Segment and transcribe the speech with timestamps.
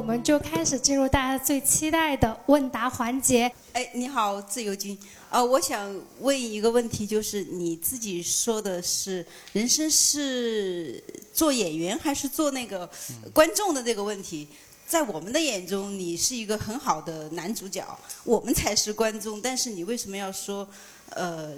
[0.00, 3.52] 我们就开始进入大家最期待的问答环节。
[3.74, 4.98] 哎，你好，自由军。
[5.28, 12.88] 呃，我想问一个问题，就是你自己说的是人生是做演员还是做那个
[13.34, 14.48] 观众的这个问题，
[14.86, 17.86] 在我们的眼中，你是一个很好的男主角，
[18.24, 19.38] 我们才是观众。
[19.42, 20.66] 但是你为什么要说，
[21.10, 21.52] 呃，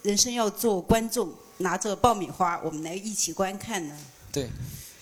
[0.00, 3.94] 人生要做观众，拿着爆米花，我们来一起观看呢？
[4.32, 4.48] 对，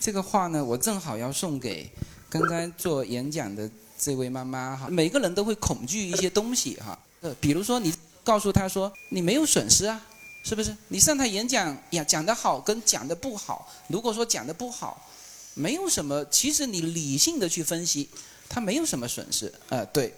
[0.00, 1.88] 这个话呢，我正好要送给
[2.30, 4.88] 刚刚做演讲的这位妈妈哈。
[4.88, 7.92] 每个人都会恐惧一些东西哈，呃，比如说你。
[8.22, 9.98] 告诉他说：“你没有损失啊，
[10.44, 10.76] 是不是？
[10.88, 15.08] 你上台演讲呀，讲得好跟讲得不好，如果说讲得不好，
[15.54, 16.22] 没有什么。
[16.26, 18.06] 其实你理性的去分析，
[18.46, 20.12] 他没有什么损失，呃，对。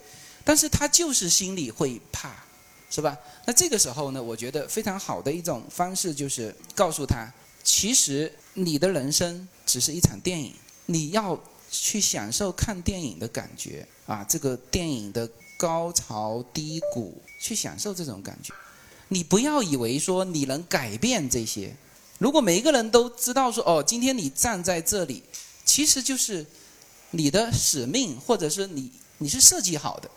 [0.44, 2.34] 但是他就是心里会怕，
[2.90, 3.16] 是吧？
[3.46, 10.52] 那这个时候呢，我觉得非常好的一种方式就是告诉他，其实你的人生只是一场电影，
[10.86, 11.40] 你要
[11.72, 15.28] 去享受看电影的感觉啊，这个电影的。”
[15.58, 18.52] 高潮低谷，去享受这种感觉。
[19.06, 21.72] 你不要以为说你能改变这些。
[22.18, 25.22] 如果每一个人都知道说，哦，今天你站在这里，
[25.64, 26.44] 其实就是
[27.12, 30.10] 你的使命，或者是你你是设计好的，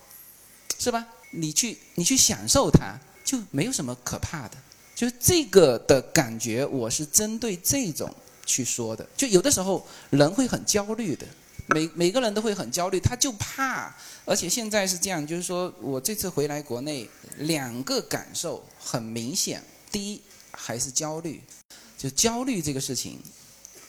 [0.80, 1.06] 是吧？
[1.30, 4.58] 你去你去享受它，就没有什么可怕的。
[4.96, 8.12] 就是这个的感觉，我是针对这种
[8.48, 9.08] 去说的。
[9.16, 11.28] 就有的时候人会很焦虑的。
[11.68, 19.64] 每每个人都会很焦虑，他就怕，而且现在是这样，就是说我这次回来国内，两个感受很明显。
[19.92, 21.42] 第一还是焦虑，
[21.98, 23.20] 就焦虑这个事情，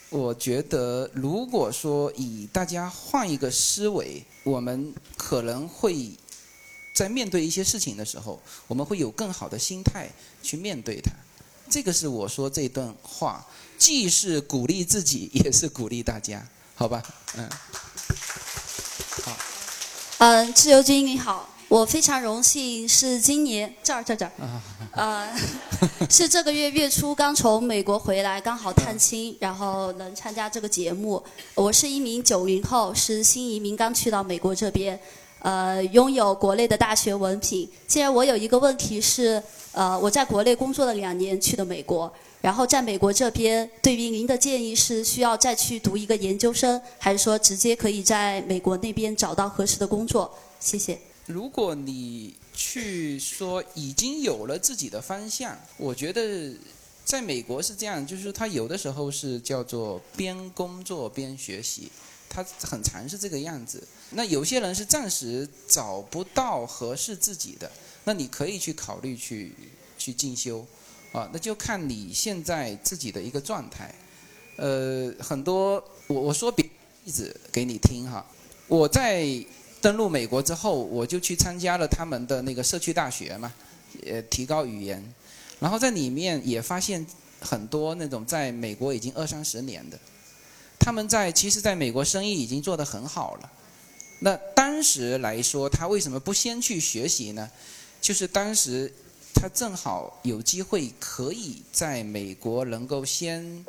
[0.08, 6.10] 我觉得如果说以大家换一个思维，我们可能会
[6.94, 10.08] 在面对一些事情的时候，我们会有更好的心态
[10.42, 11.10] 去面对它。
[11.68, 13.44] 这个是我说这段话，
[13.76, 16.48] 既是鼓励自己，也是鼓励大家。
[16.78, 17.02] 好吧，
[17.38, 17.48] 嗯，
[19.24, 19.32] 好，
[20.18, 24.32] 嗯，自由军你好，我非常荣幸是今年这儿这儿这儿，
[24.92, 25.26] 呃，
[26.10, 31.24] 是这个月月初刚从美国回来，刚好探亲，然后能参加这个节目。
[31.54, 35.00] 我是一名九零后，是新移民，刚去到美国这边，
[35.38, 37.66] 呃，拥有国内的大学文凭。
[37.88, 42.12] 既然我有一个问题是，呃，我在国内工作了两年，去的美国。
[42.46, 50.32] 然后在美国这边，对于您的建议是需要再去读一个研究生，还是说直接可以在美国那边找到合适的工作？
[50.60, 50.96] 谢谢。
[51.26, 56.54] 如果你去说已经有了自己的方向，我觉得
[57.04, 61.90] 在美国是这样，就是他有的时候是叫做边工作边学习，
[62.28, 63.82] 他很长是这个样子。
[64.10, 67.68] 那有些人是暂时找不到合适自己的，
[68.04, 69.52] 那你可以去考虑去
[69.98, 70.64] 去进修。
[71.16, 73.94] 啊，那就看你现在自己的一个状态，
[74.56, 76.70] 呃，很多我我说比
[77.04, 78.22] 例子给你听哈。
[78.68, 79.26] 我在
[79.80, 83.50] 登陆美国之后，我就去参加了他们的那个社区大学嘛，
[84.04, 85.02] 呃，提高语言，
[85.58, 87.06] 然后在里面也发现
[87.40, 89.98] 很多那种在美国已经二三十年的，
[90.78, 93.50] 他们在其实在美国生意已经做得很好了。
[94.20, 97.50] 那当时来说，他为什么不先去学习呢？
[98.02, 98.92] 就是当时。
[99.38, 103.64] 他正好有机会可以在美国能够先，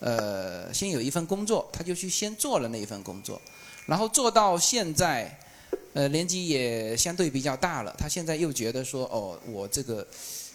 [0.00, 3.40] 呃，先有一份工作，他就去先做了那一份工作，
[3.86, 5.38] 然后做到现在，
[5.94, 10.06] 呃，年纪也相对比较大了，他现在又觉得说，哦，我这个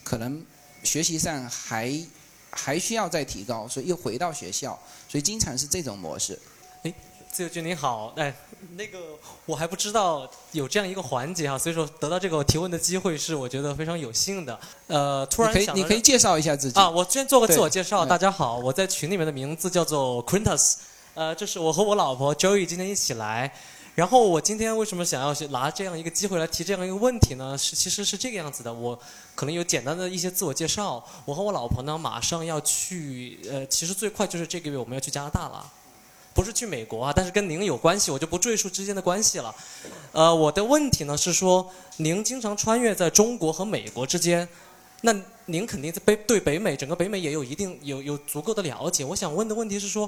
[0.03, 0.45] 可能
[0.83, 2.00] 学习上还
[2.50, 4.77] 还需要再提高，所以又回到学校，
[5.07, 6.38] 所以经常是这种模式。
[7.31, 8.33] 自由君您好，哎，
[8.75, 8.99] 那个
[9.45, 14.59] 我还不知道有这样一个环节哈，所以说得到这个提问的机会是我觉得非常有幸的。
[14.88, 18.05] 呃，突然想，你可以介绍一下自己啊，我先做个自我介绍。
[18.05, 20.75] 大家好，我在群里面的名字叫做 Quintus，
[21.13, 23.53] 呃，这是我和我老婆 Joey 今天一起来。
[23.94, 27.57] 然后我今天为什么想要拿这样一个机会来提这样一个问题呢？
[27.57, 28.97] 是其实是这个样子的，我
[29.33, 31.03] 可能有简单的一些自我介绍。
[31.25, 35.65] 我和我老婆呢马上要去，呃，其实最快就是这个月我们要去加拿大了。
[36.38, 39.56] 不是去美国啊，但是跟您有关系，我就不赘述之间的关系了。
[40.12, 44.48] 呃，我的问题呢是说，您经常穿越在中国和美国之间，
[45.01, 45.12] 那
[45.48, 49.04] 您肯定在北对北美整个北美也有一定有有足够的了解。
[49.04, 50.07] 我想问的问题是说，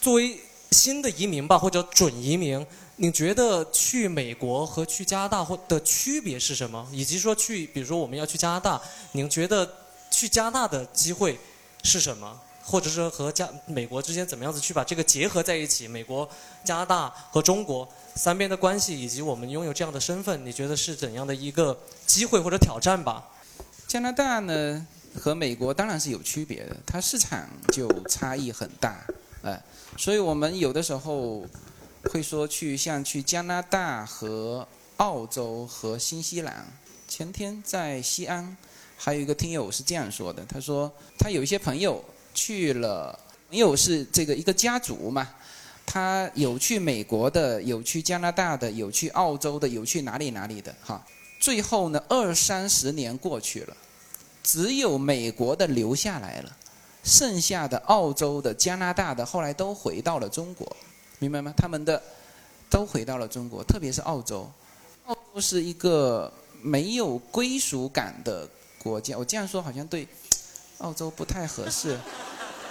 [0.00, 0.40] 作为
[0.72, 6.84] 新的移民吧，或者准移民，你觉得去美国和去加拿大或的区别是什么？
[6.90, 8.82] 以及说去，比如说我们要去加拿大，
[9.12, 9.72] 您觉得
[10.10, 11.38] 去加拿大的机会
[11.84, 12.40] 是什么？
[12.62, 15.88] 或者说和加美国之间怎么样子去把这个结合在一起？
[15.88, 16.28] 美国、
[16.64, 23.28] 加拿大和中国三边的关系，以及我们拥有这样的身份，你觉得是怎样的一个机会或者挑战吧？
[23.88, 24.86] 加拿大呢
[25.18, 29.04] 和美国当然是有区别的，它市场就差异很大，
[29.42, 29.60] 哎，
[29.96, 31.44] 所以我们有的时候
[32.04, 34.66] 会说去像去加拿大和
[34.98, 36.64] 澳洲和新西兰。
[37.08, 38.56] 前天在西安，
[38.96, 42.04] 还有一个听友是这样说的，他说他有一些朋友
[42.34, 43.18] 去了，
[43.48, 45.28] 朋友是这个一个家族嘛，
[45.84, 51.04] 他有去美国的，有去加拿大的，有去澳洲的，有去哪里哪里的哈。
[51.40, 53.76] 最后呢，二三十年过去了，
[54.42, 56.56] 只有美国的留下来了，
[57.02, 60.76] 剩下的澳洲的、加拿大的后来都回到了中国，
[61.18, 61.52] 明白吗？
[61.56, 62.00] 他们的
[62.68, 64.50] 都回到了中国，特别是澳洲，
[65.06, 68.48] 澳洲是一个没有归属感的
[68.78, 69.16] 国家。
[69.16, 70.06] 我这样说好像对
[70.80, 71.98] 澳洲不太合适，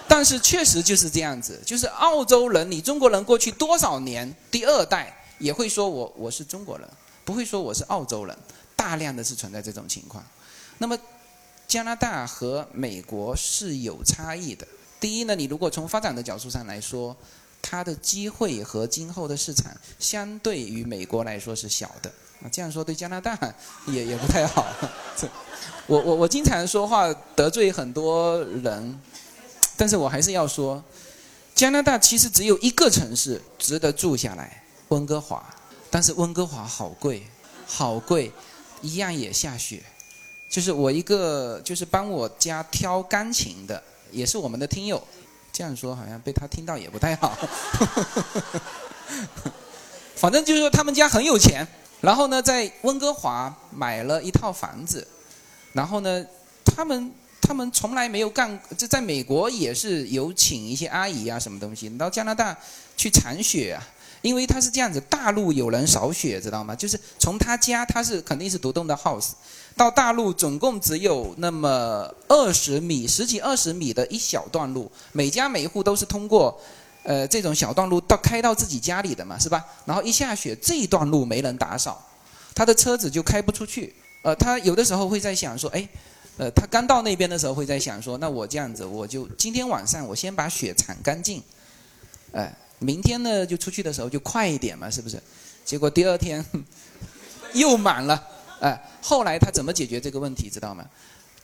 [0.08, 6.90] 但是确实就是这样子，就是澳洲人，你中国人过去多少年，第二代也会说我我是中国人，
[7.24, 8.38] 不会说我是澳洲人。
[8.76, 10.24] 大量的是存在这种情况，
[10.78, 10.98] 那么
[11.68, 14.66] 加拿大和美国是有差异的。
[15.02, 17.16] 第一呢，你如果从发展的角度上来说，
[17.62, 22.12] 它的机会和今后的市场相对于美国来说是小的。
[22.42, 23.38] 啊，这样说对加拿大
[23.88, 24.66] 也也不太好。
[25.88, 29.00] 我我我经常说话得罪很多人，
[29.76, 30.84] 但是我还是要说，
[31.54, 35.44] 加拿大其实只有一个城市值得住下来，温哥华。
[35.90, 37.24] 但是温哥华好贵，
[37.66, 38.32] 好贵。
[38.82, 39.84] 一样也下雪，
[40.50, 45.06] 就是我一个就是帮我家挑钢琴的，也是我们的听友，
[45.52, 47.38] 这样说好像被他听到也不太好。
[50.16, 51.68] 反正就是说他们家很有钱，
[52.02, 55.08] 然后呢在温哥华买了一套房子，
[55.74, 56.26] 然后呢
[56.66, 57.12] 他们
[57.42, 62.58] 他们从来没有干，就在美国也是有请一些阿姨啊什么东西，到加拿大
[62.98, 63.82] 去铲雪啊。
[64.22, 66.76] 因为他是这样子，大陆有人扫雪，知道吗？
[66.76, 69.30] 就是从他家，他是肯定是独栋的 house，
[69.80, 76.60] 到大陆总共只有那么二十米，十几二十米的一小段路，每家每户都是通过，
[77.04, 79.66] 呃，这种小段路到开到自己家里的嘛，是吧？
[79.86, 82.06] 然后一下雪，这一段路没人打扫，
[82.54, 83.96] 他的车子就开不出去。
[84.22, 85.88] 呃，他有的时候会在想说，哎，
[86.36, 91.42] 呃，他刚到那边的时候会在想说，那我这样子，我就今天晚上我先把雪铲干净，
[92.34, 92.54] 哎。
[92.82, 95.22] 明天呢，就出去的时候就快一点嘛，是不是？
[95.66, 96.46] 结果第二天
[97.54, 98.26] 又满了，
[98.60, 100.86] 哎，后来他怎么解决这个问题，知道吗？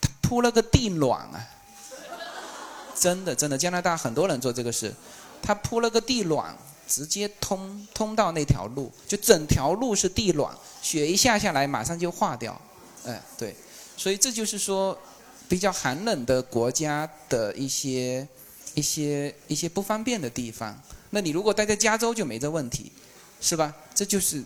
[0.01, 1.47] 他铺了个地暖啊，
[2.93, 4.93] 真的真的，加拿大很多人做这个事，
[5.41, 6.55] 他铺了个地暖，
[6.87, 12.59] 直接通通到那条路，就整条路是地暖，雪一下下来马上就化掉，
[13.05, 13.55] 哎，对，
[13.95, 14.97] 所以这就是说，
[15.47, 18.27] 比较寒冷的国家的一些
[18.73, 20.77] 一些一些不方便的地方。
[21.11, 22.91] 那你如果待在加州就没这问题，
[23.39, 23.73] 是吧？
[23.93, 24.43] 这就是，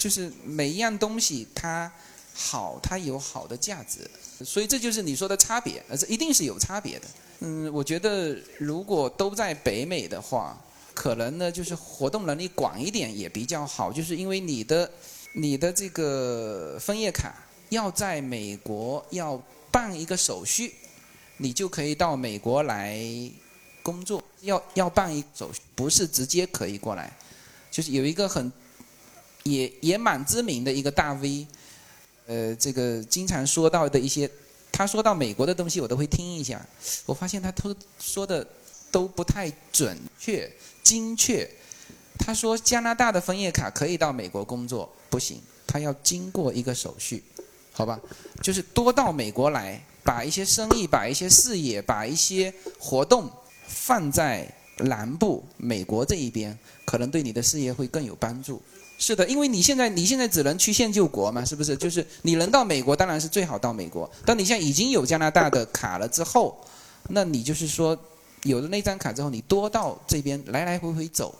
[0.00, 1.92] 就是每一样东西它
[2.32, 4.10] 好，它有好的价值，
[4.42, 7.06] 所以这就是你说的差别，这一定是有差别的。
[7.40, 10.58] 嗯，我觉得如果都在北美的话，
[10.94, 14.90] 可能呢就是活动能力广一点也比较好，就是因为你的
[15.34, 17.34] 你的这个枫叶卡
[17.68, 19.36] 要在美国要
[19.70, 20.74] 办一个手续，
[21.36, 22.98] 你就可以到美国来。
[23.82, 27.10] 工作要要办一手续，不是直接可以过来，
[27.70, 28.52] 就是有一个很
[29.42, 31.46] 也也蛮知名的一个大 V，
[32.26, 34.30] 呃，这个经常说到的一些，
[34.70, 36.64] 他说到美国的东西我都会听一下，
[37.06, 38.46] 我发现他都说的
[38.90, 40.50] 都不太准确
[40.82, 41.48] 精确。
[42.18, 47.22] 他说加拿大的枫叶卡可以到美国工作，不行，他要经过一个手续，
[47.72, 47.98] 好吧？
[48.42, 53.30] 就是多到美国来，把一些生意、把一些事业、把一些活动。
[53.72, 58.60] 放在南部美国这一边，可能对你的事业会更有帮助。
[59.02, 61.74] 是的，因为你现在你现在只能去现救国嘛，是不是？
[61.74, 64.08] 就是你能到美国，当然是最好到美国。
[64.26, 66.54] 但你现在已经有加拿大的卡了之后，
[67.08, 67.98] 那你就是说，
[68.42, 71.34] 有了那张卡之后，你多到这边来来回回走，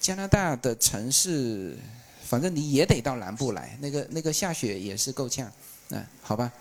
[0.00, 1.78] 加拿大的城市，
[2.26, 5.48] 反正你也得到南部来，那个那个下雪也是够呛。
[5.90, 6.52] 嗯，好吧。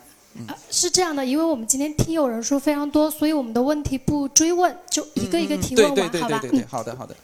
[0.69, 6.39] 是这样的，因为我们今天听友人数非常多，所以我们的问题不追问，就一个一个提问完，好吧？
[6.53, 7.15] 嗯，好的，好的。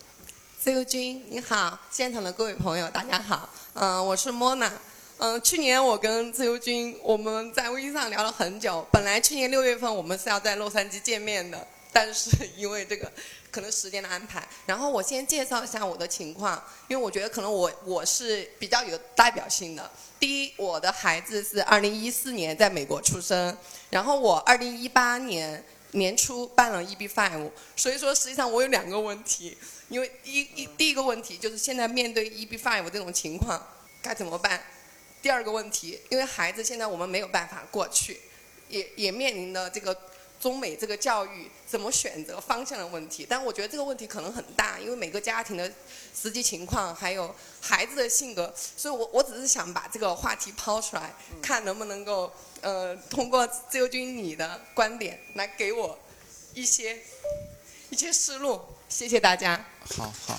[0.63, 3.49] 自由军，你好，现场的各位朋友，大家好。
[3.73, 4.71] 嗯，我是莫娜。
[5.17, 13.11] 嗯，去年我跟自由军我们在微信上聊了很久，本来去年六月份我们是要在洛杉矶见面的，但是因为这个。
[13.53, 19.91] 可能时间的安排，然后我先介绍一下我的情况，因为我觉得可能我我是比较有代表性的。
[20.19, 23.55] 第一，我的孩子是二零一四年在美国出生，
[23.91, 29.57] 然后我二零一八年年初办了 EB five，所以说实际上我有两个问题，
[29.89, 33.59] 因为一一第一个问题就是现在面对 EB five 这种情况
[34.01, 34.61] 该怎么办？
[35.21, 38.19] 第二个问题，因为孩子现在我们没有办法过去，
[38.69, 39.97] 也也面临的这个。
[40.43, 43.25] 中美这个教育怎么选择方向的问题。
[43.29, 45.71] 但我觉得这个问题可能很大，因为每个家庭的
[46.13, 55.97] 实际情况还有孩子的性格，所以我我只是想把这个话题抛出来，看能不能够呃通过自由军你的观点来给我
[56.53, 56.99] 一些
[57.89, 58.59] 一些思路。
[58.89, 59.65] 谢谢大家。
[59.95, 60.37] 好好，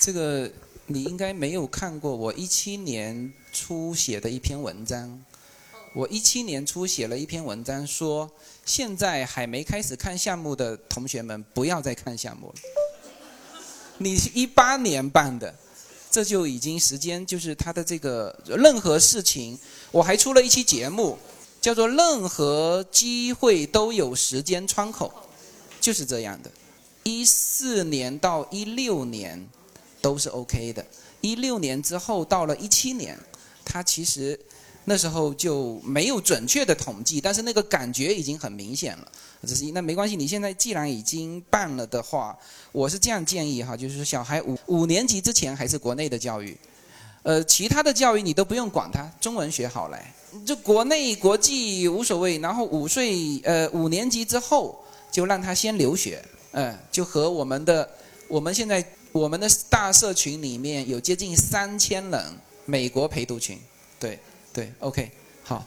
[0.00, 0.50] 这个
[0.86, 5.24] 你应该没有看过我一七年初写的一篇文章。
[5.94, 8.30] 我一七年初写了一篇文章，说
[8.64, 12.54] 现在还没开始看项目的同学们不要再看项目了。
[13.98, 15.54] 你一八年办的，
[16.10, 19.58] 这就已经时间就是他的这个任何事情，
[19.90, 21.18] 我还出了一期节目，
[21.60, 25.12] 叫做“任何机会都有时间窗口”，
[25.78, 26.50] 就是这样的。
[27.02, 29.46] 一四年到一六年
[30.00, 30.84] 都是 OK 的，
[31.20, 33.18] 一六年之后到了一七年，
[33.62, 34.40] 它其实
[34.84, 39.12] 那时候就没有准确的统计，但是那个感觉已经很明显了。
[39.46, 42.36] 这是那没关系，你现在既然已经办了的话，
[42.72, 46.56] 我是这样建议哈，就是小孩五五年级之前还是国内的教育，
[47.22, 52.38] 呃，其他的教育你都不用管他，中文学好来，就国内国际无所谓。
[52.38, 54.78] 然后五岁呃五年级之后
[55.10, 56.24] 就让他先留学。
[56.54, 57.88] 嗯，就和我们的，
[58.28, 62.22] 我们现在我们的大社群里面有接近三千人
[62.66, 63.58] 美国陪读群，
[63.98, 64.18] 对
[64.52, 65.10] 对，OK，
[65.44, 65.64] 好。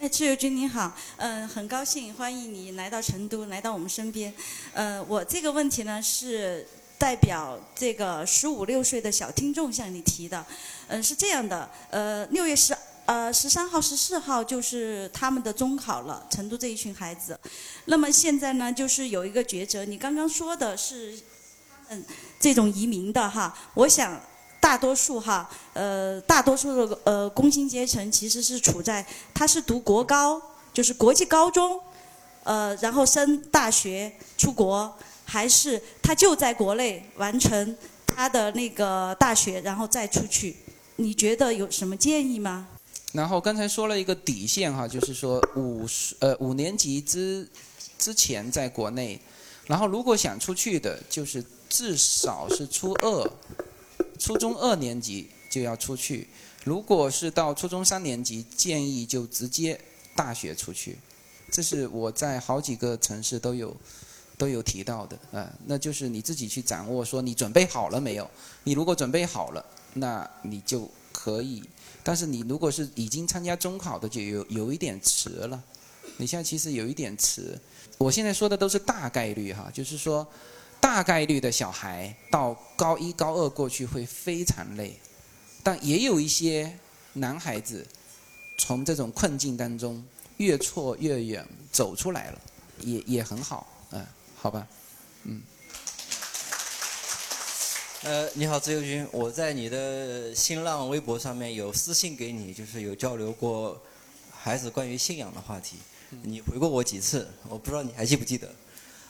[0.00, 4.34] 哎，自由君你好，嗯，很高兴欢迎你来到成都，来到我们身边。
[4.72, 6.66] 呃，我这个问题呢是
[6.98, 10.44] 代表这个十五六岁的小听众向你提的。
[10.88, 12.76] 嗯，是这样的，呃，六月十。
[13.04, 17.38] 呃，十三号、十四号就是他们的中考了，成都这一群孩子。
[17.86, 19.84] 那么现在呢，就是有一个抉择。
[19.84, 21.18] 你刚刚说的是，
[21.88, 22.04] 嗯，
[22.38, 24.20] 这种移民的哈，我想
[24.62, 29.04] 大多数哈，呃，大多数的呃工薪阶层其实是处在
[29.34, 30.40] 他是读国高，
[30.72, 31.80] 就是国际高中，
[32.44, 37.76] 呃，然后升大学出国，还是他就在国内完成
[38.06, 40.56] 他的那个大学，然后再出去？
[40.96, 42.68] 你觉得有什么建议吗？
[43.12, 45.84] 然后刚才说了一个底线哈，就是说五
[46.20, 47.46] 呃五年级之
[47.98, 49.20] 之前在国内，
[49.66, 53.30] 然后如果想出去的，就是至少是初二，
[54.22, 56.28] 初中二年级就要出去。
[56.62, 59.76] 如果是到初中三年级，建议就直接
[60.14, 60.96] 大学出去。
[61.50, 63.76] 这是我在好几个城市都有
[64.38, 68.30] 都有提到的啊，那就是你自己去掌握，说你准备好了没有？
[68.62, 71.60] 你如果准备好了，那你就可以。
[72.04, 75.60] 但是你如果是已经参加中考的，就有有一点迟了。
[76.18, 77.58] 你现在其实有一点迟。
[77.98, 80.24] 我现在说的都是大概率哈，就是说
[80.82, 84.98] 大概率的小孩到高一高二过去会非常累，
[85.62, 86.76] 但也有一些
[87.14, 87.86] 男孩子
[88.58, 90.04] 从这种困境当中
[90.38, 92.38] 越挫越远走出来了，
[92.80, 94.04] 也也很好，嗯，
[94.36, 94.66] 好吧，
[95.22, 95.40] 嗯。
[98.02, 103.80] 呃，你好，自由军，我在你的新浪微博上面有私信给你，就是有交流过
[104.32, 105.76] 孩子关于信仰的话题，
[106.22, 108.52] 你回过我几次，我不知道你还记不记得。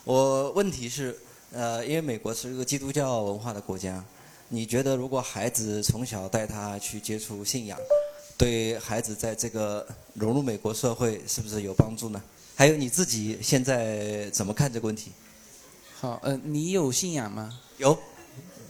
[0.03, 1.17] 我问题是，
[1.53, 4.03] 呃，因为美国是一个基督教文化的国家，
[4.49, 7.77] 你觉得如果孩子从小带他去接触信仰，
[8.35, 12.19] 对孩子在这个融入美国社会是不是有帮助呢？
[12.55, 15.11] 还有你自己现在怎么看这个问题？
[15.93, 17.59] 好，呃，你有信仰吗？
[17.77, 17.95] 有。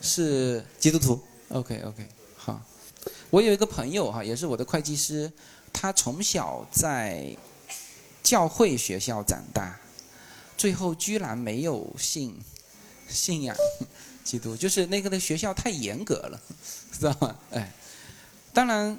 [0.01, 2.61] 是基督徒，OK OK，好。
[3.29, 5.31] 我有一个朋友哈，也是我的会计师，
[5.71, 7.33] 他从小在
[8.21, 9.79] 教会学校长大，
[10.57, 12.37] 最后居然没有信
[13.13, 13.55] 信仰
[14.25, 16.41] 基督，就是那个的学校太严格了，
[16.91, 17.35] 知道吗？
[17.51, 17.71] 哎，
[18.53, 18.97] 当然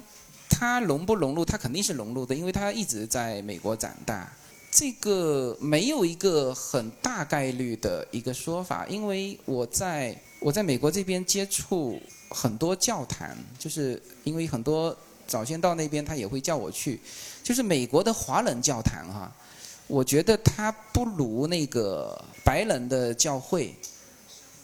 [0.49, 4.31] 他融不融入，他肯定是融入的，因为他一直在美国长大。
[4.71, 11.97] 这个没有一个很大概率的一个说法，因为我在我在美国这边接触
[12.29, 14.93] 很多教堂，就是因为很多
[15.25, 16.99] 早先到那边他也会叫我去，
[17.41, 19.31] 就是美国的华人教堂哈，
[19.87, 23.73] 我觉得他不如那个白人的教会，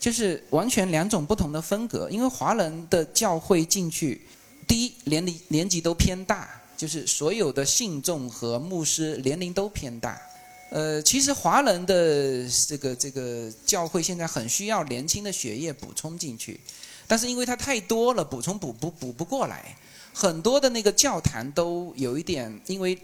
[0.02, 2.10] 就是完全两种不同的风格。
[2.10, 4.22] 因为华人的教会进去，
[4.68, 6.58] 第一年龄年纪都偏大。
[6.78, 10.20] 就是所有的信众和牧师年龄都偏大，
[10.72, 16.60] 呃，其实华人的这个这个教会现在很需要年轻的血液补充进去，
[17.06, 19.78] 但是因为它太多了，补充补不补不过来，
[20.12, 22.98] 很多的那个教堂都有一点因为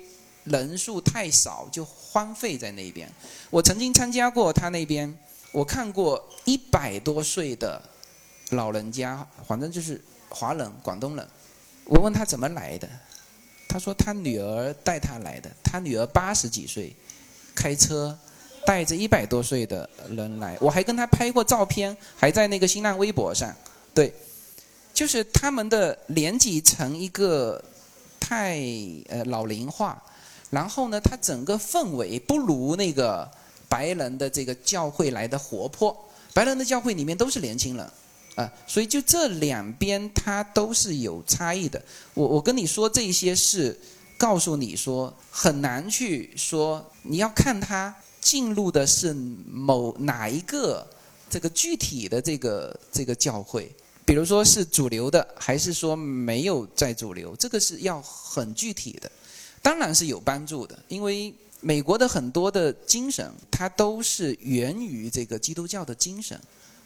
[0.45, 3.07] 人数太少就荒废在那边。
[3.51, 5.15] 我曾经参加过他那边，
[5.57, 7.81] 我看过一百多岁的
[8.51, 9.99] 老人家，反正就是
[10.29, 11.27] 华人广东人，
[11.85, 12.87] 我问他怎么来的。
[13.67, 16.95] 他说他女儿带他来的，他女儿八十几岁，
[17.55, 18.15] 开车
[18.67, 23.51] 带着一百多岁的人来，我还跟他拍过照片，还在那个新浪微博上。
[23.95, 24.13] 对，
[24.93, 27.59] 就是他们的年纪成一个
[28.19, 28.61] 太
[29.09, 29.99] 呃老龄化，
[30.51, 33.27] 然后呢，他整个氛围不如那个
[33.67, 35.95] 白人的这个教会来的活泼。
[36.33, 37.91] 白人的教会里面都是年轻人。
[38.35, 41.83] 啊，所以就这两边它都是有差异的。
[42.13, 43.75] 我我跟你说这些是
[44.15, 50.87] 告诉你说很难去说，你要看他进入的是某哪一个
[51.27, 59.11] 这个具体的这个这个教会，比如说是主流的，还是说没有在主流，这个是要很具体的。
[59.63, 61.33] 当然是有帮助的，因为
[61.67, 66.39] 美国的很多的精神，它都是源于这个基督教的精神。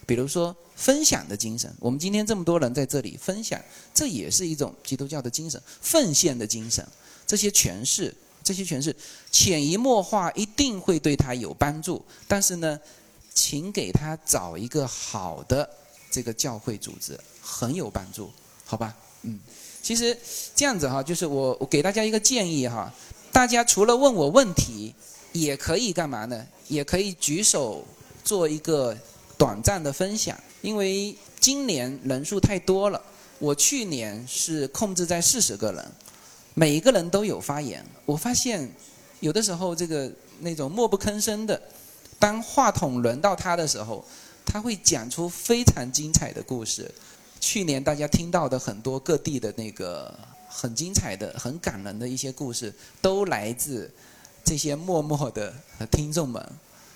[0.08, 3.62] 比如说分享的精神，我们今天这么多人在这里分享，
[3.94, 6.84] 这也是一种基督教的精神，奉献的精神。
[7.28, 8.12] 这些诠释，
[8.44, 8.96] 这些诠释，
[9.32, 12.04] 潜移默化一定会对他有帮助。
[12.28, 12.80] 但是呢，
[13.36, 15.70] 请给他找一个好的
[16.10, 18.32] 这个教会组织，很有帮助，
[18.66, 18.98] 好吧？
[19.22, 19.40] 嗯，
[19.84, 20.18] 其实
[20.56, 22.92] 这样子哈，就是我我给大家一个建议哈，
[23.32, 24.94] 大家除了问我问题，
[25.32, 26.46] 也可以干嘛呢？
[26.68, 27.86] 也可以举手
[28.24, 28.98] 做一个。
[29.38, 33.02] 短暂的分享，因为今年人数太多了，
[33.40, 35.84] 我去年是控制在四十个人，
[36.54, 37.84] 每一个人都有发言。
[38.06, 38.72] 我发现
[39.20, 40.12] 有的时候这个
[40.42, 41.60] 那种默不吭声的，
[42.20, 44.06] 当话筒轮到他的时候，
[44.46, 46.94] 他会讲出非常精彩的故事。
[47.40, 50.16] 去年大家听到的很多各地的那个
[50.52, 53.90] 很精彩的、很感人的一些故事，都来自
[54.44, 55.54] 这些默默的
[55.90, 56.46] 听众们。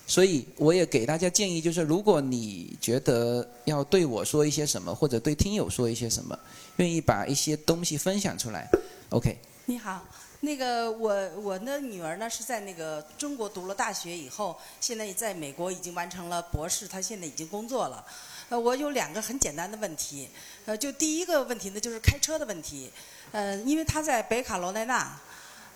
[0.08, 6.38] 所以我也给大家建议，就是如果你觉得要对我说一些什么，或者对听友说一些什么，
[6.76, 8.70] 愿意把一些东西分享出来
[9.10, 9.36] ，OK。
[9.64, 10.06] 你好，
[10.38, 18.06] 那个我我的女儿呢是在那个中国读了大学以后，现在在美国已经完成了博士，她现在已经工作了。
[18.48, 20.28] 呃，我有两个很简单的问题，
[20.66, 22.88] 呃，就第一个问题呢就是开车的问题，
[23.36, 25.14] 呃，因为他在北卡罗来纳。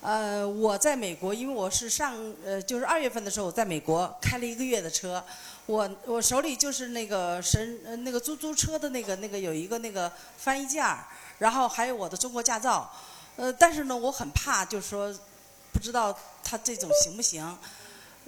[0.00, 5.22] 呃，我在美国，因为我是上呃，就是二月份的时候我在美国开了一个月的车，
[5.66, 12.90] 我我手里就是那个神呃那个出租车的那个那个有一个那个翻译件儿，然后还有我的中国驾照，
[13.36, 15.14] 呃，但是呢，我很怕，就是说
[15.70, 17.44] 不知道他这种行不行。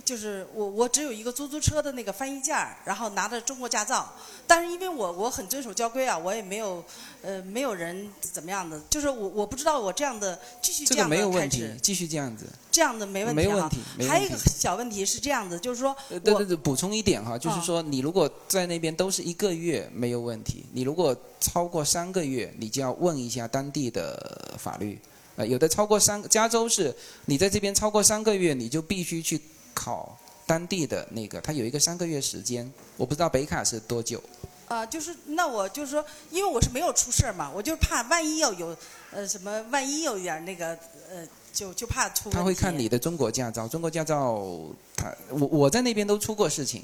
[0.05, 4.13] 就是我，我只有一个出租车的那个翻译件儿，然后拿着中国驾照。
[4.47, 6.85] 但是因为我我很遵守交规啊，我也没有
[7.23, 8.81] 呃没有人怎么样的。
[8.91, 11.25] 就是我我不知道我这样的继续这样的开始。
[11.25, 12.47] 这个没有问题，继续这样子。
[12.71, 13.79] 这样的没问题没问题。
[14.09, 24.99] 还有一个小问题是这样子，就是说，对对对，补充一点哈，就是说你如果在那边都是一个月没有问题，你如果超过三个月，你就要问一下当地的法律。
[25.37, 26.95] 呃，有的超过三，加州是
[27.27, 29.41] 你在这边超过三个月，你就必须去。
[29.75, 34.23] 考当地的那个，他有一个三个月时间，我不知道北卡是多久。
[34.69, 38.75] 啊，就是那我就是说，因为我是没有出事儿嘛，我就怕万一要有
[39.11, 40.69] 呃什么，万一有一点那个
[41.11, 42.31] 呃，就就怕出。
[42.31, 44.43] 他会看你的中国驾照，中国驾照，
[44.97, 46.83] 他我我在那边都出过事情，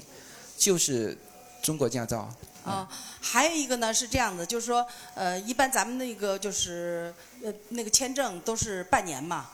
[0.55, 1.17] 就是
[1.63, 2.29] 中国驾照。
[2.63, 2.87] 啊，
[3.19, 7.11] 还有一个呢是这样的，就是说呃，一般咱们那个就是
[7.43, 9.49] 呃那个签证都是半年嘛。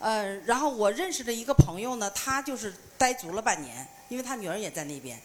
[0.00, 5.20] 呃，然后我认识的一个朋友呢，他就是待足了半年，因为他女儿也在那边。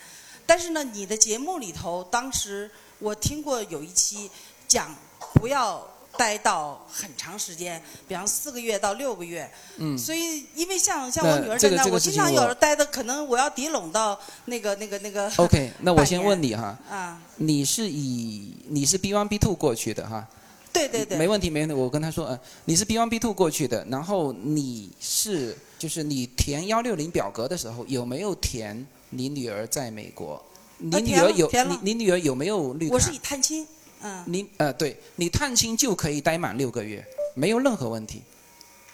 [0.45, 4.29] 但是呢，你的节目里头，当时我听过有一期
[4.67, 4.93] 讲
[5.33, 5.81] 不要
[6.17, 9.49] 待到很长时间，比方四个月到六个月。
[9.77, 9.97] 嗯。
[9.97, 15.31] 所以，因为像像我女儿在那，我经常有待的，可能我要抵拢到那个那个那个。
[15.38, 16.77] OK，那我先问你哈。
[16.89, 17.21] 啊。
[17.38, 20.27] 你是以你是 B one B two 过去的哈？
[20.75, 21.73] 对对对，没问题没问题。
[21.73, 30.43] 我跟他说，呃，你是 B one B two 过去的，然后你是就是你填幺六零表格的时候有没有填你女儿在美国？
[30.77, 32.95] 你女儿有你你女儿有没有绿卡？
[32.95, 33.65] 我是以探亲，
[34.01, 34.23] 嗯。
[34.27, 38.21] 你呃，对你探亲就可以待满六个月，没有任何问题。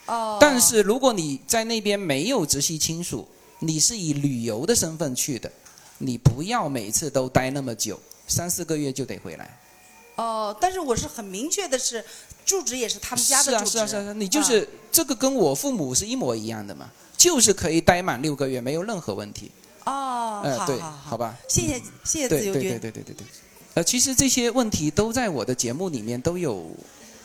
[0.05, 0.37] 哦。
[0.39, 3.27] 但是如果你在那边没有直系亲属，
[3.59, 5.51] 你是以旅游的身份去的，
[5.97, 9.57] 你不要每次都待那么久，三四个月就得回来。
[10.21, 12.03] 哦，但是我是很明确的是，
[12.45, 13.71] 住址也是他们家的住址。
[13.71, 19.49] 是啊是啊是啊，你就是这个跟我父母是一模一样的嘛，就是可以待满六个月，没有任何问题。
[19.85, 21.35] 哦，好，对，好吧。
[21.49, 22.61] 谢谢谢谢自由军。
[22.61, 23.25] 对对对对对对。
[23.73, 26.69] 呃，其实这些问题都在我的节目里面都有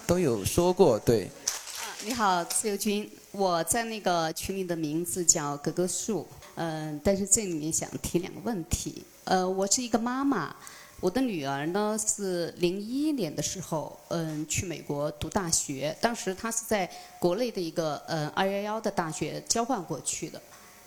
[0.07, 1.25] 都有说过，对。
[1.25, 9.03] 啊，你好，自由军，我在那个群里的名字叫格格树，嗯，但是这里面想提两个问题。
[9.25, 10.57] 呃，我是一个妈妈。
[11.01, 20.41] 我的女儿呢是零一年的时候，嗯，去美国读大学，当时她是在国内的一个嗯二幺幺的大学交换过去的，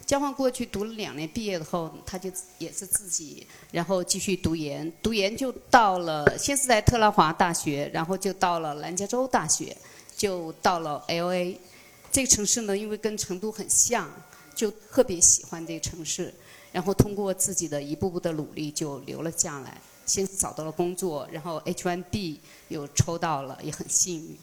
[0.07, 9.77] 交换过去读了两年，毕业后她就也是自己，然后继续读研，读研就到了，先是在特拉华大学，然后就到了南加州大学，
[10.17, 11.55] 就到了 L A，
[12.11, 14.11] 这个城市呢，因为跟成都很像，
[14.55, 16.33] 就特别喜欢这个城市，
[16.71, 19.79] 然后通过自己的一步步的努力，就留了下来。
[20.09, 22.37] 先找到了工作，然后 H1B
[22.69, 24.37] 又抽到了，也很幸运，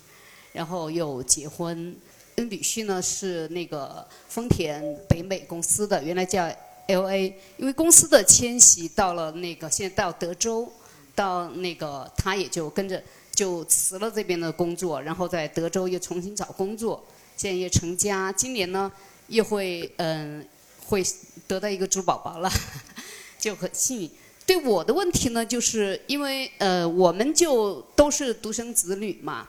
[0.52, 1.96] 然后又结婚。
[2.36, 6.46] 跟女婿呢是那个丰田北美公司的，原来叫
[6.86, 10.70] LA，因为公司的迁徙到了那个现在到德州，
[11.14, 13.02] 到那个他也就跟着
[13.32, 17.02] 就辞了这边的工作，然后在德州又重新找工作，
[17.36, 18.92] 现在也成家，今年呢
[19.28, 20.46] 又会嗯
[20.86, 21.02] 会
[21.48, 22.48] 得到一个猪宝宝了，
[23.40, 24.10] 就很幸运。
[24.46, 29.48] 对我的问题呢，就是因为呃，我们就都是独生子女嘛，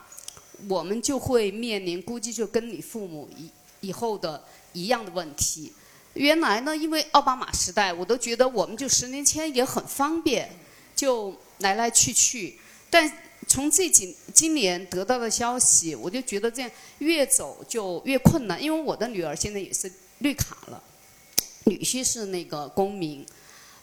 [0.67, 5.71] 我们就会面临估计就跟你父母以以后的一样的问题。
[6.15, 10.49] 原来呢，因为奥巴马时代，我都觉得我们就十年前也很方便，
[10.95, 12.57] 就来来去去。
[12.89, 13.09] 但
[13.47, 18.59] 从这几今年得到的消息，我就觉得这样越走就越困难。
[18.61, 20.81] 因为我的女儿现在也是绿卡了，
[21.65, 23.23] 女婿是那个公民。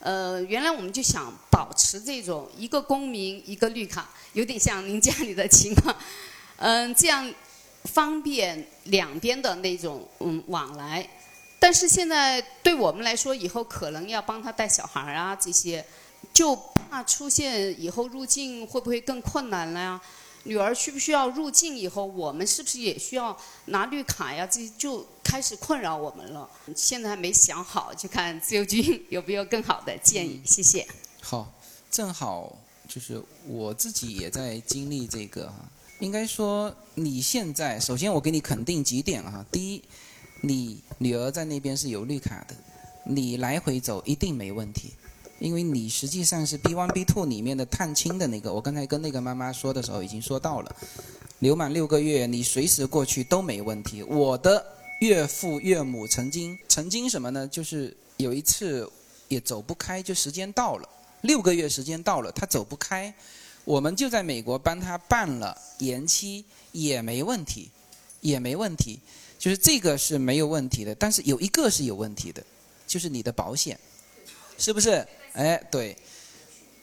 [0.04, 5.96] 呃，原来我们就想保持这种一个公民一个绿卡，有点像您家里的情况，
[6.58, 7.32] 嗯，这样
[7.84, 11.08] 方便两边的那种嗯往来。
[11.58, 15.82] 但是现在对我们来说，以后可能要帮他带小孩啊这些，
[16.34, 19.98] 就怕出现以后入境会不会更困难了呀？
[20.44, 24.46] 女儿需不需要入境以后，我们是不是也需要拿绿卡呀？
[24.46, 26.48] 这就开始困扰我们了。
[26.76, 30.40] 现在还没想好，就看自由军 有没有更好的建议。
[30.44, 30.86] 谢谢。
[31.20, 31.52] 好，
[31.90, 35.56] 正好就是我自己也在经历这个哈。
[36.00, 39.44] 应该说，你现在首先我给你肯定几点哈。
[39.50, 39.82] 第一，
[40.42, 42.54] 你女儿在那边是有绿卡的，
[43.06, 44.92] 你来回走一定没问题。
[45.44, 50.76] 因为你实际上是 B one B two 里面的探亲的那个，我刚才跟那个妈妈说的时候已经说到了，
[51.40, 54.02] 留满六个月，你随时过去都没问题。
[54.04, 54.64] 我的
[55.00, 57.46] 岳父岳母曾经曾经什么呢？
[57.46, 58.90] 就是有一次
[59.28, 60.88] 也走不开，就时间到了，
[61.20, 63.12] 六个月时间到了，他走不开，
[63.66, 67.70] 我们就在美国帮他办了延期，也没问题，
[68.22, 68.98] 也没问题，
[69.38, 70.94] 就是这个是没有问题的。
[70.94, 72.42] 但是有一个是有问题的，
[72.86, 73.78] 就是你的保险，
[74.56, 75.06] 是不是？
[75.34, 75.96] 哎，对，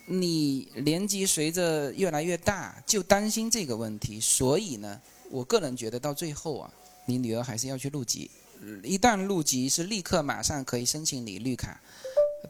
[0.07, 6.69] 你年纪随着越来越大，就担心这个问题，所以呢，我个人觉得到最后啊，
[7.05, 8.29] 你女儿还是要去入籍。
[8.83, 11.79] 一旦入籍，是立刻马上可以申请你绿卡，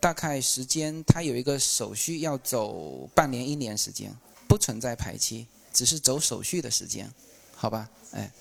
[0.02, 4.12] 大概时间它有一个手续要走半年一年时间，
[4.48, 7.08] 不存在排期，只是走手续的时间，
[7.56, 7.88] 好吧？
[8.12, 8.32] 哎。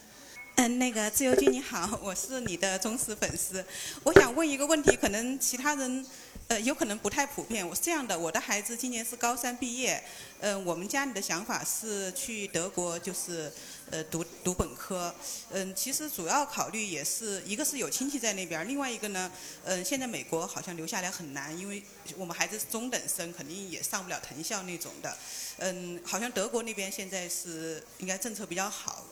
[0.56, 3.64] 嗯，那个自由军你好，我是你的忠实粉丝，
[4.02, 6.06] 我想问一个问题，可能其他人。
[6.50, 7.64] 呃，有可能不太普遍。
[7.66, 10.02] 我是这样的，我的孩子今年是高三毕业。
[10.40, 13.52] 嗯，我们家里的想法是去德国，就是
[13.88, 15.14] 呃读读本科。
[15.50, 19.30] 嗯，其实主要考虑也是一个是有亲戚在那边，另外一个呢，
[19.62, 21.80] 嗯，现在美国好像留下来很难，因为
[22.16, 25.16] 我们孩子是中等生，肯定也上不了藤校那种的。
[25.58, 29.04] 嗯，好像德国那边现在是应该政策比较好。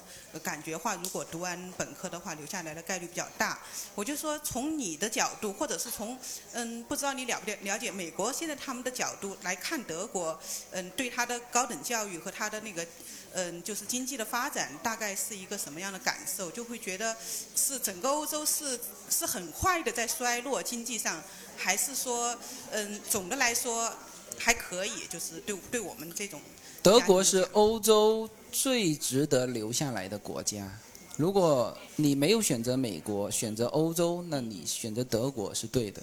[0.42, 3.58] 感觉话，如果读完本科的话，留下来的概率比较大。
[3.94, 6.18] 我就说，从你的角度，或者是从
[6.52, 10.38] 嗯，不知道你了不了了解美国现在他们的角度来看德国，
[10.72, 12.86] 嗯，对他的高等教育和他的那个
[13.32, 16.50] 嗯，就是经济的发展，大概是一个什么样的感受？
[16.50, 17.16] 就会觉得
[17.54, 18.78] 是整个欧洲是
[19.10, 21.22] 是很快的在衰落经济上，
[21.56, 22.36] 还是说
[22.70, 23.92] 嗯，总的来说
[24.38, 25.06] 还可以？
[25.08, 26.40] 就是对对我们这种
[26.82, 28.28] 德国是欧洲。
[28.50, 30.70] 最值得留下来的国家，
[31.16, 36.02] 如果你没有选择美国，选择欧洲，那你选择德国是对的。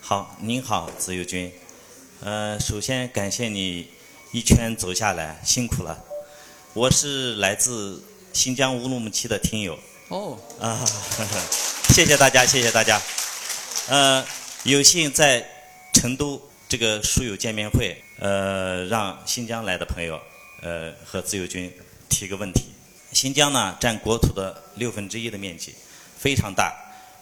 [0.00, 1.52] 好，您好，自由军。
[2.20, 3.88] 呃，首先感谢你
[4.32, 6.04] 一圈走下来，辛苦了。
[6.72, 9.78] 我是来自新疆乌鲁木齐的听友。
[10.08, 10.38] 哦。
[10.60, 10.84] 啊，
[11.94, 13.00] 谢谢大家，谢谢大家。
[13.88, 14.24] 呃，
[14.64, 15.46] 有幸在
[15.92, 20.20] 成都这个书友见面会，呃，让新疆来的朋友，
[20.62, 21.72] 呃，和自由军。
[22.08, 22.64] 提个问题，
[23.12, 25.74] 新疆呢占国土的六分之一的面积，
[26.18, 26.74] 非常大。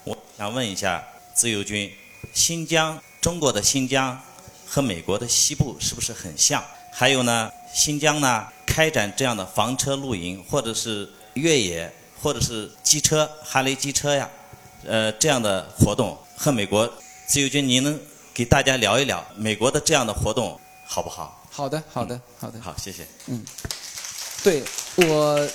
[0.04, 1.90] 我想问一下自由军，
[2.32, 4.20] 新疆中国的新疆
[4.66, 6.62] 和美国的西部是不是很像？
[6.92, 14.28] 还有呢，新疆呢开展这样的房车露营，或者是越野，或者是机车哈雷机车呀，
[14.84, 16.88] 呃这样的活动和美国
[17.26, 17.98] 自由军，您能
[18.32, 21.42] 给大家聊一聊美国的这样的活动好不好？
[21.50, 22.60] 好的，好的，好的。
[22.60, 23.06] 好，谢谢。
[23.26, 23.44] 嗯，
[24.44, 24.62] 对
[24.96, 25.48] 我，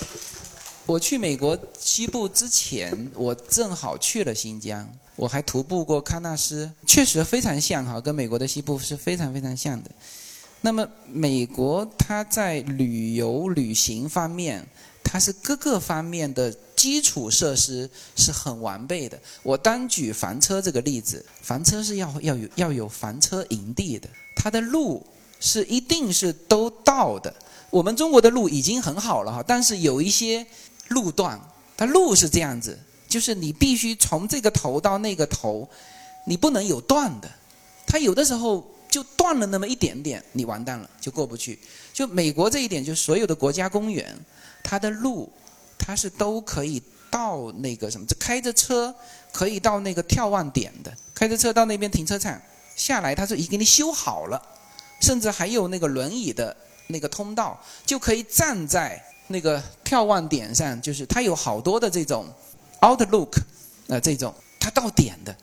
[0.84, 9.88] 我去美国西部之前，我正好去了新疆，我还徒步过喀纳斯，确实非常像哈，跟美国的西部是非常非常像的。
[10.62, 14.66] 那么美国它在旅游旅行方面，
[15.04, 19.16] 它是各个方面的基础设施是很完备的。
[19.44, 25.06] 我单举房车这个例子，房车是要要有要有房车营地的，它的路
[25.38, 27.32] 是一定是都到的。
[27.70, 30.46] 我们中国的路已经很好了哈，但是有一些
[30.88, 31.40] 路段，
[31.76, 32.78] 它路是这样子，
[33.08, 35.68] 就是你必须从这个头到那个头，
[36.26, 37.30] 你不能有断的。
[37.86, 38.66] 它有的时候。
[38.90, 41.56] 就断了那么一点点，你完蛋了，就过不去。
[41.92, 44.12] 就美国这一点，就所有的国家公园，
[44.64, 45.32] 它的路，
[45.78, 48.92] 它是都可以到那个什么，就开着车
[49.30, 52.36] 可以到那个眺望点的，开着车到那边停车场
[52.74, 54.42] 下来，它是已经给你修好了，
[55.00, 56.56] 甚至还有那个轮椅的
[56.90, 62.26] 那个通道，就可以站在那个眺望点上，就是它有好多的这种
[62.80, 63.38] outlook，
[63.88, 65.34] 呃，这种它到点的，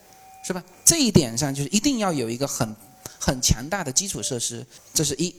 [0.44, 0.64] 是吧？
[0.86, 2.76] 这一点上就是一定要有一个很。
[3.20, 5.36] 很强大的基础设施，这是一，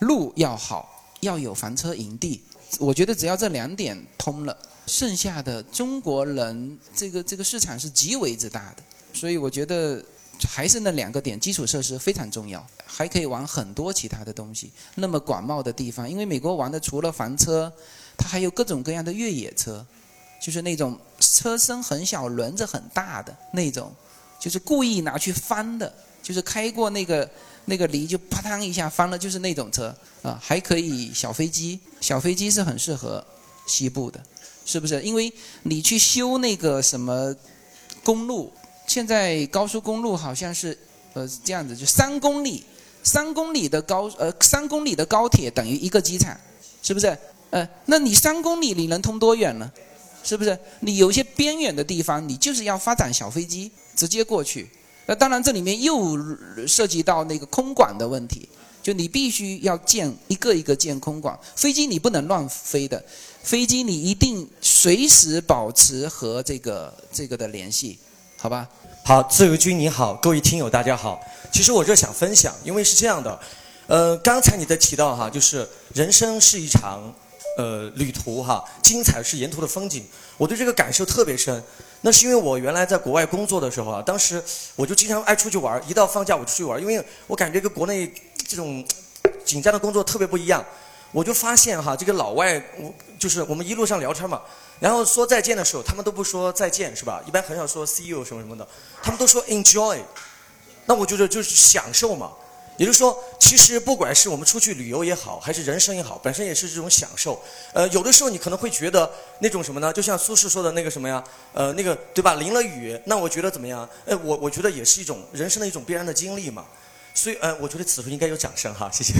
[0.00, 2.40] 路要好，要有房车营地。
[2.78, 8.82] 我觉得只要这两点通了，剩下的中国人这个这个市场是极为之大的。
[9.12, 10.04] 所以我觉得
[10.48, 14.70] 还是那两个点，基础设施非常重要，还可以玩很多其他的东西。
[14.94, 17.72] 那么广袤的地方，因为美国玩的除了房车，
[18.16, 19.84] 它还有各种各样的越野车，
[20.40, 23.92] 就是那种车身很小、轮子很大的那种，
[24.40, 25.92] 就是故意拿去翻的。
[26.22, 27.28] 就是开过那个
[27.64, 33.26] 那个犁就啪嗒一下翻了，就是那种车啊，还可以小飞机，小飞机是很适合
[33.66, 34.22] 西部的，
[34.64, 35.02] 是不是？
[35.02, 35.32] 因为
[35.64, 37.34] 你去修那个什么
[38.04, 38.52] 公路，
[38.86, 40.76] 现在高速公路好像是
[41.14, 42.64] 呃这样子，就三公里，
[43.02, 46.38] 三公里的高呃三公里的高铁等于一个机场，
[46.82, 47.16] 是不是？
[47.50, 49.70] 呃，那你三公里你能通多远呢？
[50.24, 50.58] 是不是？
[50.80, 54.70] 你有些边远的地方，你就是要发展小飞机，直接过去。
[55.04, 56.16] 那当然，这里面又
[56.66, 58.48] 涉及到那个空管的问题，
[58.82, 63.04] 就你必须要建一个一个建空管，飞机你不能乱飞的，
[63.42, 67.98] 飞机你一定随时保持和这个这个的联系，
[68.42, 68.68] 好吧？
[69.04, 71.20] 好，自由军你好，各位听友大家好。
[71.52, 73.38] 其实我这想分享，因为是这样的，
[73.86, 77.00] 呃，刚才你在提到哈，就是人生是一场
[77.56, 80.04] 呃旅途哈，精彩是沿途的风景，
[80.36, 81.62] 我对这个感受特别深。
[82.00, 84.42] 那是因为我原来在国外工作的时候啊，当时
[84.74, 88.12] 我就经常爱出去玩一到放假我就出去玩因为我感觉跟国内
[88.48, 88.84] 这种
[89.44, 90.64] 紧张的工作特别不一样。
[91.12, 94.40] 我就发现哈，这个老外，我就是我们一路上聊天嘛，
[94.80, 97.22] 然后说再见的时候，他们都不说再见是吧？
[97.26, 98.66] 一般很少说 see you 什么什么的，
[99.02, 99.98] 他们都说 enjoy。
[100.86, 102.32] 那我觉得就是享受嘛。
[102.78, 107.40] 也就是说，其实不管是我们出去旅游也好，还是人生也好，本身也是这种享受。
[107.74, 109.08] 呃，有的时候你可能会觉得
[109.40, 109.92] 那种什么呢？
[109.92, 111.22] 就像苏轼说的那个什么呀？
[111.52, 112.34] 呃，那个对吧？
[112.34, 113.86] 淋了雨，那我觉得怎么样？
[114.06, 116.64] 呃，我我觉得也是一种人生的一种必然的经历嘛。
[117.14, 119.12] 所以，呃，我觉得此处应该有掌声哈，谢谢。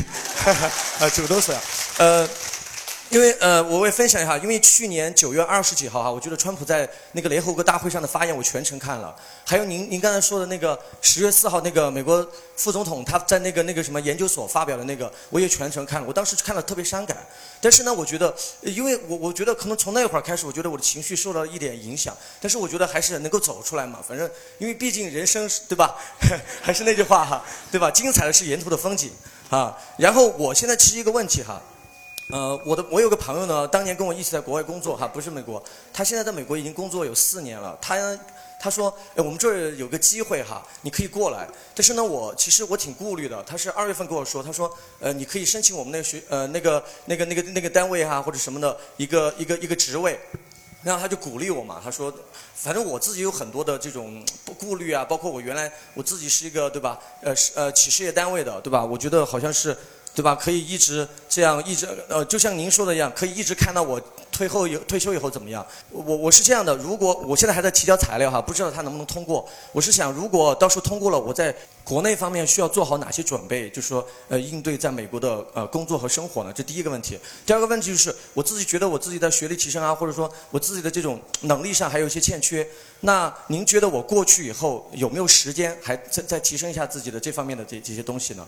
[0.98, 1.54] 啊， 主动说，
[1.98, 2.26] 呃。
[3.12, 9.14] 因为呃，我也分享一下，因为去年九月二十几号哈，我觉得川普在那个联合国大会上的发言，我全程看了。
[9.44, 16.06] 还有您您刚才说的那个十月四号那个美国副总统他在那个那个什么研究所发表的那个，我也全程看了。
[16.08, 17.14] 我当时看了特别伤感，
[17.60, 22.16] 但是呢，我觉得，因为我我觉得可能从那会儿开始，我觉得我的情绪受到一点影响。
[22.40, 25.96] 但是我觉得还是能够走出来嘛，反正因为毕竟人生对吧？
[26.62, 27.90] 还是那句话哈，对吧？
[27.90, 29.10] 精彩的是沿途的风景
[29.50, 29.76] 啊。
[29.98, 31.60] 然后我现在提一个问题哈。
[32.32, 37.76] 呃，我的我有个朋友呢，当年跟我一起在国外工作哈，不是美国，他现在在美国已经工作有四年了。
[37.78, 38.18] 他
[38.58, 41.46] 他说，哎，我们这儿有个机会哈，你可以过来。
[41.74, 43.42] 但是呢，我其实我挺顾虑的。
[43.42, 50.18] 他是二月份跟我说，他说，呃，你可以申请我们那个学呃那个那个那个那个单位哈，或者什么的一个一个一个职位。
[50.82, 52.10] 然后他就鼓励我嘛，他说，
[52.54, 54.24] 反正我自己有很多的这种
[54.58, 58.82] 顾虑啊，包括我原来我自己是一个对吧，呃呃企事业单位的对吧？
[58.82, 59.76] 我觉得好像是。
[60.14, 60.34] 对吧？
[60.34, 63.98] 可以一直这样，一直呃，就像您说的一样，可以一直看到我
[64.30, 65.66] 退后有退休以后怎么样？
[65.90, 69.48] 我我是这样的，如果我现在还在提交材料哈，不知道它能不能通过。
[69.72, 73.70] 我是想，如果到时候通过了，我在国内方面需要做好哪些准备？
[73.70, 76.52] 就是说，呃，应对在美国的呃工作和生活呢？
[76.52, 77.18] 这第一个问题。
[77.46, 82.66] 第二个问题就是，我自己觉得我自己的学历提升啊，或者说我自己的这种能力上还有一些欠缺。
[83.00, 88.46] 那您觉得我过去以后有没有时间还再再提升一下自己的这方面的这这些东西呢？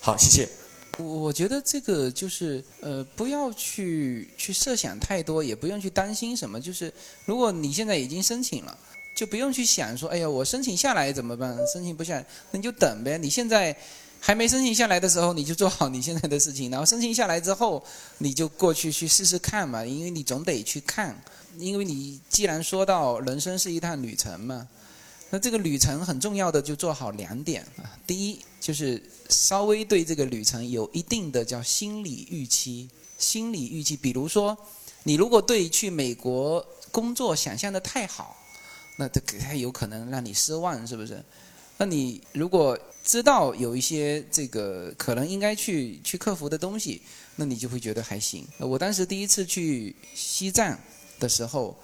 [0.00, 0.65] 好，谢谢。
[0.98, 6.60] 我我觉得这个就是呃，不要去去设想太多，也不用去担心什么。
[6.60, 6.92] 就是
[7.24, 8.78] 如果你现在已经申请了，
[9.14, 11.56] 就不用去想说，哎呀，我申请下来怎么办？
[11.66, 13.18] 申请不下来，那你就等呗。
[13.18, 13.76] 你现在
[14.20, 17.84] 还没申请下来的时候，你就做好你现在的事情，然后申请下来之后，
[18.18, 21.14] 你就过去去试试看嘛，因为你总得去看，
[21.58, 24.66] 因为你既然说到人生是一趟旅程嘛，
[25.28, 34.58] 那这个旅程很重要的就做好两点啊，第一就是稍微对这个旅程有一定的叫心理预期，心理预期，比如说
[35.04, 38.36] 你如果对去美国工作想象的太好，
[38.96, 41.24] 那这太有可能让你失望，是不是？
[41.78, 47.00] 那你如果知道有一些这个可能应该去去克服的东西，
[47.36, 48.44] 那你就会觉得还行。
[48.58, 50.76] 我当时第一次去西藏
[51.20, 51.78] 的时候，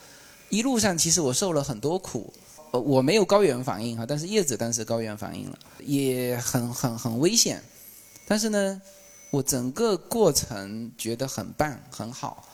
[0.49, 2.35] 一路上其实我受了很多苦，
[2.81, 7.63] 我没有高原反应哈，但是叶子当时高原反应了，也很很很危险。
[8.27, 8.81] 但是呢，
[9.31, 12.49] 我整个过程觉得很棒很好，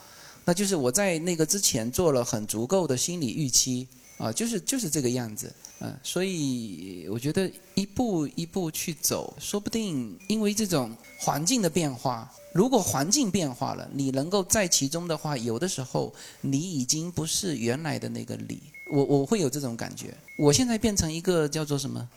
[0.44, 5.52] 那就是我在那个之前做了很足够的心理预期啊，就是就是这个样子。
[5.80, 18.60] 嗯，所以我觉得一步一步去走，说不定因为这种环境的变化，如果环境变化了，你能够在其中的话，有的时候你已经不是原来的那个你。
[18.88, 22.08] 我我会有这种感觉，我现在变成一个叫做什么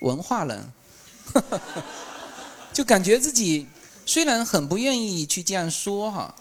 [0.00, 0.72] 文化人，
[2.72, 3.66] 就感觉自己
[4.06, 6.34] 虽然很不愿意去这样说哈，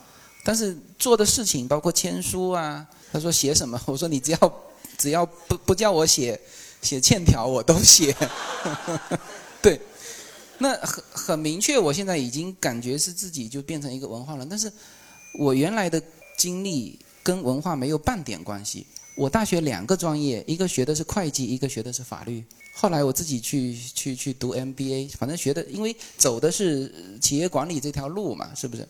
[0.44, 4.54] 但是做的事情包括签书啊，他说写什么， 我说你只要
[4.98, 6.40] 只要不不叫我写。
[6.80, 8.16] 写欠条我都写，
[9.64, 9.82] 对，
[10.60, 14.72] 那很很明确，我现在已经感觉是自己就变成一个文化人，但是
[15.34, 16.00] 我原来的
[16.38, 18.86] 经历跟文化没有半点关系。
[19.18, 22.44] 我大学两个专业，一个学的是会计，一个学的是法律。
[22.74, 28.88] 后来我自己去去去读 MBA，反正学的，因为走的是企业管理这条路嘛，是不是？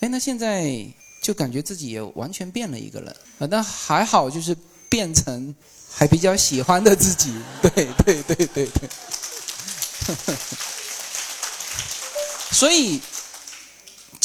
[0.00, 0.84] 哎，那现在
[1.22, 4.56] 就感觉自己也完全变了一个人，啊，那还好，就是
[4.88, 5.54] 变成。
[5.94, 8.88] 还比较喜欢的自己，对对对对对。
[12.50, 12.98] 所以，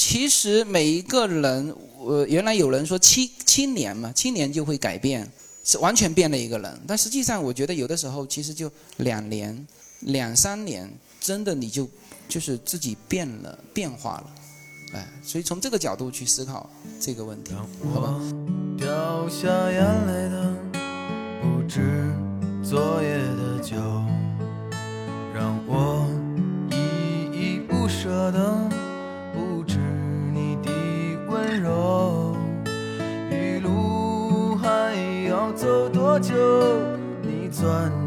[0.10, 5.30] 其实每一个人，呃，原来有人说七七年嘛，七年就会改变，
[5.66, 6.80] 是完全变了一个人。
[6.88, 9.68] 但实际上，我觉得有的时候其实就两年、
[10.00, 10.90] 两三年，
[11.20, 11.90] 真的你就
[12.30, 14.36] 就是自己变了、变化了，
[14.94, 16.70] 哎，所以从这个角度去思考
[17.02, 17.52] 这个问题，
[17.94, 18.18] 好吧？
[18.78, 20.17] 掉下眼泪
[37.68, 38.07] 你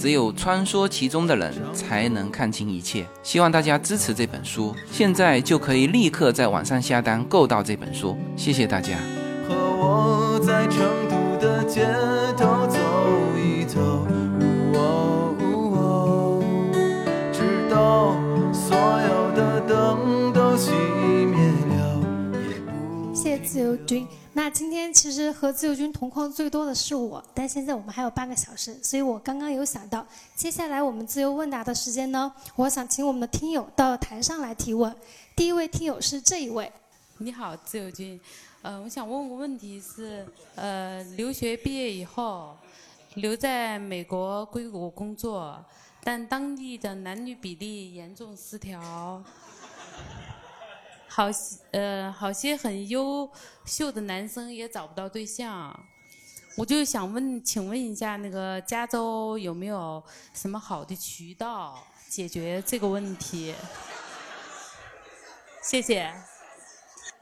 [0.00, 3.06] 只有穿梭其中的人才能看清一切。
[3.22, 8.16] 希望大家支持这本书，现在就可以立刻在网上下单购到这本书。
[8.34, 8.96] 谢谢大家。
[9.46, 11.84] 和我在成都的街
[12.34, 12.78] 头走
[13.36, 14.06] 一走，
[17.30, 18.16] 直到
[18.54, 20.70] 所有的灯都熄
[21.26, 21.36] 灭
[21.76, 22.00] 了。
[23.12, 24.06] 谢谢自由军。
[24.32, 34.94] 那今天其实和自由军同框最多的是我，但现在我们还有半个小时，所以我刚刚有想到，接下来我们自由问答的时间呢，我想请我们的听友到台上来提问。
[35.34, 36.70] 第一位听友是这一位。
[37.18, 38.18] 你好，自由军，
[38.62, 42.56] 呃，我想问个问题是，呃，留学毕业以后，
[43.14, 45.62] 留在美国硅谷工作，
[46.04, 49.22] 但当地的男女比例严重失调。
[51.20, 51.26] 好，
[51.72, 53.30] 呃，好些很优
[53.66, 55.78] 秀的男生也找不到对象，
[56.56, 60.02] 我就想问，请问一下，那个加州有没有
[60.32, 63.54] 什么好的渠道解决这个问题？
[65.62, 66.10] 谢谢。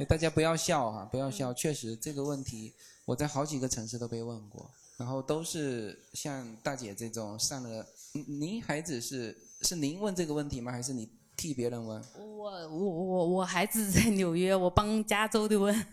[0.09, 2.73] 大家不要笑哈，不要笑，确实这个问题
[3.05, 10.71] 我在好几个城市都被问过，然后都是像大姐这种上了，您孩子是是您问这个问题吗？
[10.71, 11.18] 还是你？
[11.39, 15.87] 替别人问，我我我我孩子在纽约，我帮加州的问。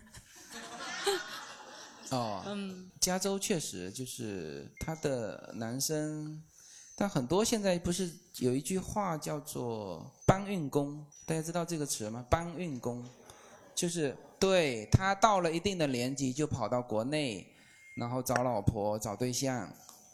[2.10, 6.41] 哦，嗯，加州确实就是他的男生，
[6.96, 12.26] 但很多现在不是有一句话叫做“搬运工”，大家知道这个词吗？
[12.28, 13.06] 搬运工，
[13.76, 17.46] 就是对他到了一定的年纪就跑到国内，
[17.98, 19.72] 然后找老婆找对象，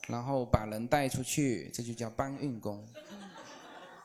[0.10, 2.86] 然后把人带出去，这就叫搬运工。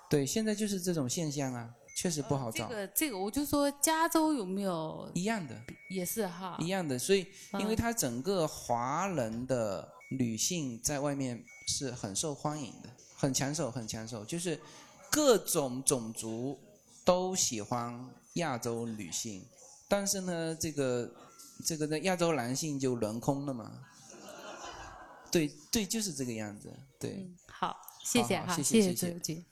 [0.09, 2.69] 对，现在就是这种现象啊，确实不好找。
[2.69, 5.61] 这个这个，我就说加州有没有一样的？
[5.91, 6.57] 也是哈。
[6.61, 7.27] 一样的，所以
[7.59, 14.61] 因为嗯它整个华人的女性在外面是很受欢迎的，很抢手，很抢手，就是
[15.11, 16.59] 各种种族
[17.05, 19.45] 都喜欢亚洲女性，
[19.89, 21.13] 但是呢，这个
[21.65, 23.73] 这个的亚洲男性就轮空了嘛。
[25.31, 26.73] 对对，就是这个样子。
[26.99, 29.45] 对，好，谢谢哈，谢谢谢谢。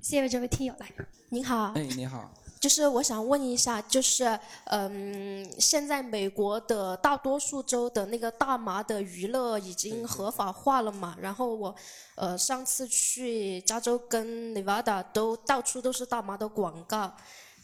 [0.00, 0.86] 谢谢这位听友来。
[1.30, 2.30] 您好，哎，你好。
[2.60, 11.14] 就是我想问一下，就是嗯，现在美国的大多数州的那个大麻的娱乐已经合法化了嘛？
[11.20, 11.74] 然后我
[12.14, 17.12] 呃上次去加州跟 Nevada 都到处都是大麻的广告，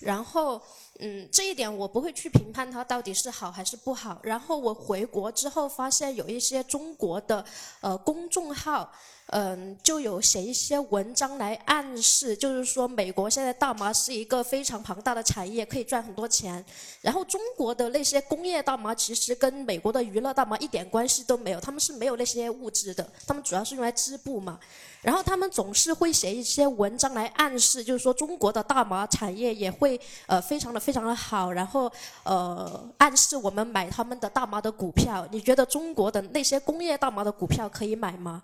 [0.00, 0.60] 然后
[0.98, 4.20] 嗯这一点我不会去评判它到底是好还是不好。
[4.22, 7.42] 然后我回国之后发现有一些中国的
[7.80, 8.92] 呃公众号。
[9.32, 16.64] 嗯，就有写一些文章来暗示，就是说美国现在大麻是一个非常庞大的产业，可以赚很多钱。
[17.00, 24.58] 然后中国的那些工业大麻其实跟美国的娱乐大麻一点关系都没有，他们是没有那些物质的，他们主要是用来织布嘛。
[25.00, 31.90] 然后他们总是会写一些文章来暗示，就是说中国的大麻产业也会呃非常的非常的好，然后
[32.24, 35.26] 呃暗示我们买他们的大麻的股票。
[35.30, 38.42] 你觉得中国的那些工业大麻的股票可以买吗？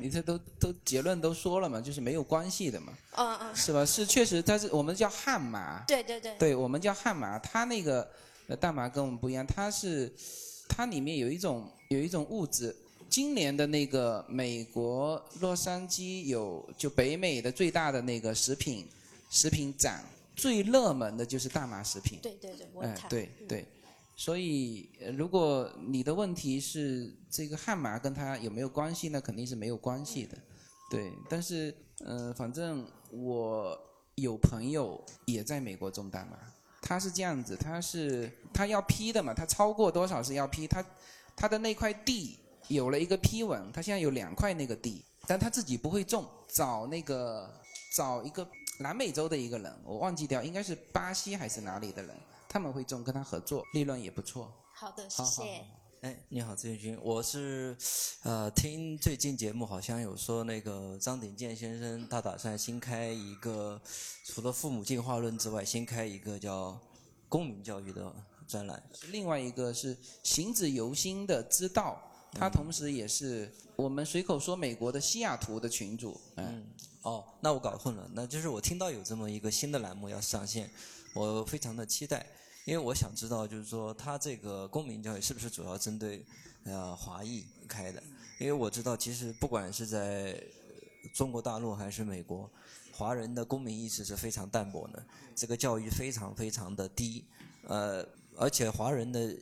[0.00, 3.84] 你这都都结论都说了嘛，就是没有关系的嘛，嗯嗯，是吧？
[3.84, 8.08] 是确实，它是我们叫汉麻，对对对，对我们叫汉麻，它那个
[8.48, 10.12] 呃大麻跟我们不一样，它是
[10.68, 12.74] 它里面有一种有一种物质。
[13.08, 18.88] 今年的那个美国洛杉矶有就北美的最大的那个食品
[19.28, 20.02] 食品展，
[20.34, 22.18] 最热门的就是大麻食品。
[22.22, 23.08] 对对对，我哎看。
[23.08, 23.66] 嗯对对，
[24.14, 29.20] 所以如果你的问题是这个汉麻跟他有没有关系呢？
[29.20, 30.36] 肯定是没有关系的。
[30.90, 33.78] 对，但是呃，反正我
[34.16, 36.36] 有朋友也在美国种大麻，
[36.82, 40.84] 他是这样子，他是他要批的嘛，他超过多少是要批，他
[41.34, 42.38] 他的那块地
[42.68, 47.50] 有了一个批文，他现在有两块那个地，但他自己不会种，找那个
[47.96, 48.46] 找一个
[48.78, 52.14] 南美洲的一个人，我忘记掉，应该是巴西还是哪里的人，
[52.52, 54.52] 他们会种，跟他合作，利润也不错。
[54.74, 55.64] 好的，谢谢
[56.02, 57.74] 哎，你好，自由军，我是
[58.24, 63.80] 呃听最近节目好像有说那个张鼎健先生他打算新开一个，
[64.26, 66.78] 除了父母进化论之外，新开一个叫
[67.26, 68.14] 公民教育的
[68.46, 68.82] 专栏。
[69.08, 76.20] 另外一个是行止由心的之道，他同时也是我们随口说美国的西雅图的群主。
[76.36, 76.66] 嗯，
[77.00, 80.70] 哦，那我搞混了，那就是我听到有这么一个新的栏目要上线，
[81.14, 82.26] 我非常的期待，
[82.64, 86.24] 因为我想知道，就是说他这个公民教育是不是主要针对
[86.64, 88.02] 呃华裔开的？
[88.38, 90.40] 因为我知道，其实不管是在
[91.12, 92.48] 中国大陆还是美国，
[92.92, 95.04] 华人的公民意识是非常淡薄的，
[95.34, 97.24] 这个教育非常非常的低，
[97.66, 98.06] 呃，
[98.36, 99.34] 而且华人的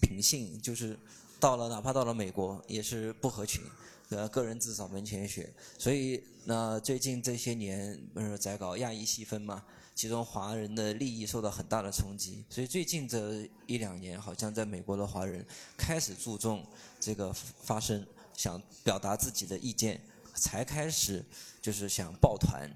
[0.00, 0.98] 品性就是
[1.38, 3.62] 到了哪怕到了美国也是不合群。
[4.10, 9.64] 呃，个人自扫门前雪，所以那最近这些年不是在搞亚裔细分嘛，
[9.94, 15.44] 其中华人的利益受到很大的冲击，所以最近这一两年，好像在美国的华人
[15.76, 16.66] 开始注重
[16.98, 20.00] 这个发声，想表达自己的意见，
[20.34, 21.24] 才开始
[21.62, 22.68] 就是想抱团，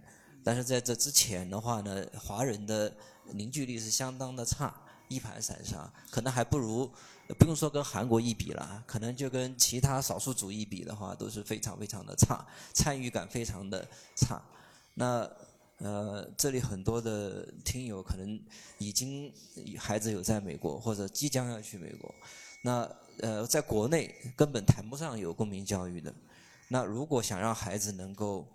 [0.45, 2.95] 但是在这之前的话呢，华人的
[3.33, 4.73] 凝聚力是相当的差，
[5.09, 6.91] 一盘散沙，可能还不如。
[7.39, 12.43] 不用说跟韩国一比了，可能就跟其他少数族裔比的话，都是非常非常的差，
[12.73, 14.43] 参与感非常的差。
[14.95, 15.31] 那
[15.79, 18.41] 呃，这里很多的听友可能
[18.79, 19.33] 已经
[19.79, 22.13] 孩子有在美国，或者即将要去美国。
[22.63, 26.13] 那呃，在国内根本谈不上有公民教育的。
[26.69, 28.47] 那如果想让孩子能够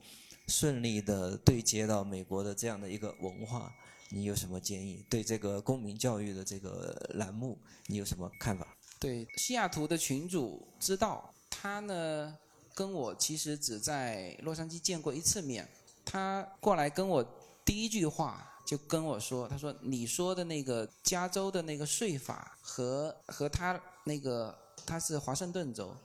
[0.48, 3.74] 顺利的对接到美国的这样的一个文化，
[4.10, 5.04] 你有什么建议？
[5.10, 7.58] 对这个公民教育的这个栏目，
[7.88, 8.68] 你有什么看法？
[9.00, 12.38] 对，西雅图的群主知道，他呢
[12.76, 15.66] 跟我其实只在洛杉矶见过一次面。
[16.06, 17.26] 他过来跟我
[17.66, 25.96] 第一句话就跟我说：“他说你说的那个加州的那个税法和和他那个他是华盛顿州，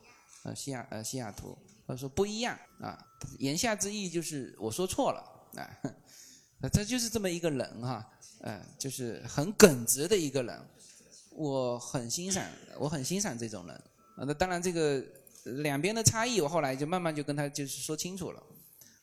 [0.44, 2.98] 呃西雅呃西雅图，他说不一样啊。
[3.38, 5.70] 言下之意就是我说错了啊。”
[6.60, 8.04] 那他就是这么一个人哈，
[8.40, 10.60] 嗯、就是很耿直的一个人，
[11.30, 12.44] 我很欣赏，
[12.76, 13.76] 我很欣赏这种人。
[14.16, 15.00] 啊，那当然这个
[15.44, 18.42] 两边的差异，我后来就慢慢就跟他就是说清楚了。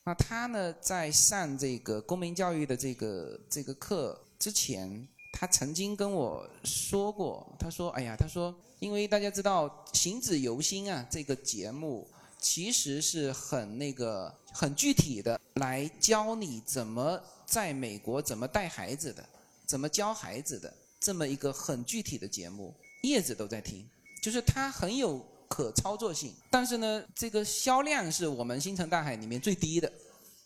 [0.08, 12.08] 那他呢，在上这个公民教育的这个这个课之前，他曾经跟我说过，他说：“哎呀，他说，因为大家知道《行止由心》啊，这个节目
[12.39, 19.28] 其实是很那个很具体的，来教你怎么在美国怎么带孩子的，
[19.66, 23.84] 怎么教孩子的这么一个很具体的节目，叶子都在听，
[24.22, 26.33] 就是他很有可操作性。
[26.49, 29.91] 但是呢，这个销量是我们星辰大海里面最低的。”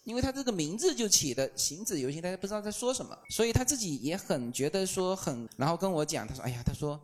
[0.05, 6.99] 因为他这个名字就起的“行止游戏”，大家不知道在说什么，所以他自己也很觉得说很，然后跟我讲，他说：“哎呀，他说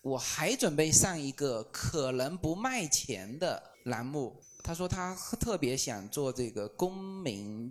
[0.00, 7.70] 我还准备上一个可能不卖钱的栏目。”他说他特别想做这个公民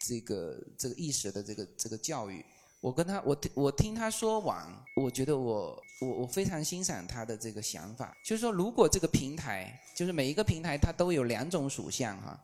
[0.00, 2.44] 这个这个意识的这个这个教育。
[2.80, 4.64] 我跟他我我听他说完，
[4.96, 12.38] 我觉得我我我非常欣赏他的这个想法，就是说如果这个平台，就是每一个平台它都有两种属相哈。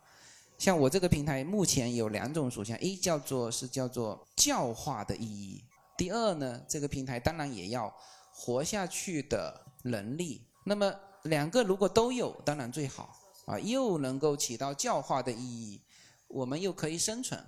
[0.58, 5.62] 像我这个平台目前有两种属相，一叫做是叫做教化的意义，
[5.96, 7.92] 第二呢，这个平台当然也要
[8.32, 10.40] 活下去的能力。
[10.64, 10.92] 那么
[11.24, 13.16] 两个如果都有，当然最好
[13.46, 15.80] 啊，又能够起到教化的意义，
[16.28, 17.38] 我们又可以生存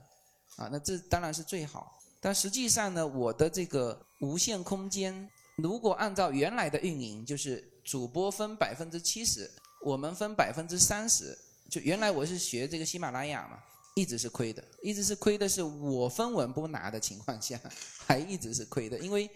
[0.57, 1.99] 啊，那这当然是最好。
[2.25, 9.51] 但实际上呢，我的这个无限空间，如果按照原来的运营，就是主播分百分之七十，
[9.83, 11.37] 我们分百分之三十。
[11.71, 13.59] 就原来我是学这个喜马拉雅嘛，
[13.95, 17.61] 一直是亏的，一直是亏的，是我分文不拿的情况下，
[18.07, 19.29] 还一直是亏的，因为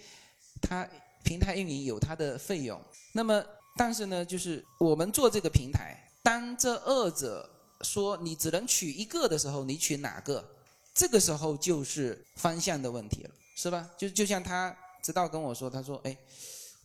[0.62, 0.88] 它
[1.22, 2.80] 平台运营有它的费用。
[3.12, 3.44] 那么，
[3.76, 7.46] 但是呢，就是我们做这个平台，当这二者
[7.82, 10.42] 说你只能取一个的时候，你取哪个？
[10.98, 13.88] 这个时候就是方向的问题了，是吧？
[13.96, 16.18] 就就像他知道跟我说，他说，哎。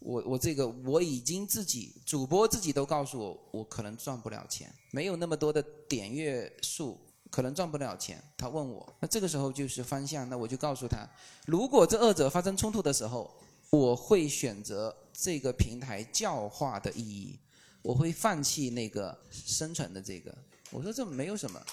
[0.06, 7.00] 我我这个我已经自己主播自己都告诉我，我可能赚不了钱，没有那么多的点阅数，
[7.32, 8.22] 可能赚不了钱。
[8.36, 11.08] 他问我，那这个时候就是方向，那我就告诉他，
[11.46, 13.34] 如果这二者发生冲突的时候，
[13.70, 17.40] 我会选择这个平台教化的意义，
[17.82, 20.38] 我会放弃那个生存的这个。
[20.70, 21.66] 我说这没有什么，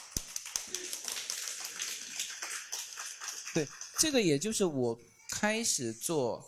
[3.55, 3.67] 对，
[4.01, 4.99] 这个也就是我
[5.31, 6.43] 开始做。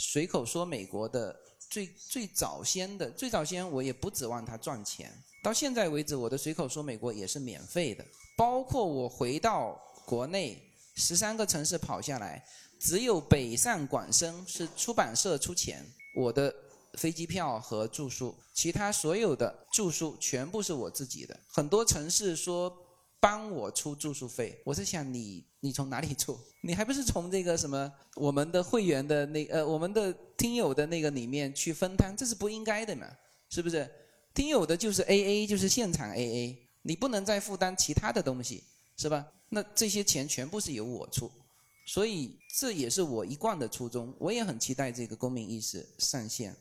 [0.00, 1.36] 随口说美国的
[1.68, 5.12] 最最早先的最早先，我也不指望他赚钱。
[5.42, 8.04] 到现在为止，我的随口说美国也是免费的。
[8.36, 10.56] 包括我回到国内
[10.94, 12.44] 十三个城市跑下来，
[12.78, 15.84] 只有北上广深是出版社出钱，
[16.14, 16.54] 我的
[16.92, 21.36] 飞机票和住宿，其他所有的住宿全部是我自己的。
[21.48, 22.72] 很多城市说
[23.18, 25.44] 帮我出住宿费，我在想你。
[25.60, 26.38] 你从哪里出？
[26.62, 32.16] 你还不是从这个什么我们的会员的那呃我们的听友的那个里面去分摊？
[32.16, 33.06] 这是不应该的嘛？
[33.48, 33.88] 是不是？
[34.34, 38.62] 听友的就是 A A，就是现场 A A，你不能再负担其他的东西，
[38.96, 39.26] 是吧？
[39.48, 41.30] 那这些钱全部是由我出，
[41.86, 44.14] 所以这也是我一贯的初衷。
[44.18, 46.54] 我也很期待这个公民意识上线。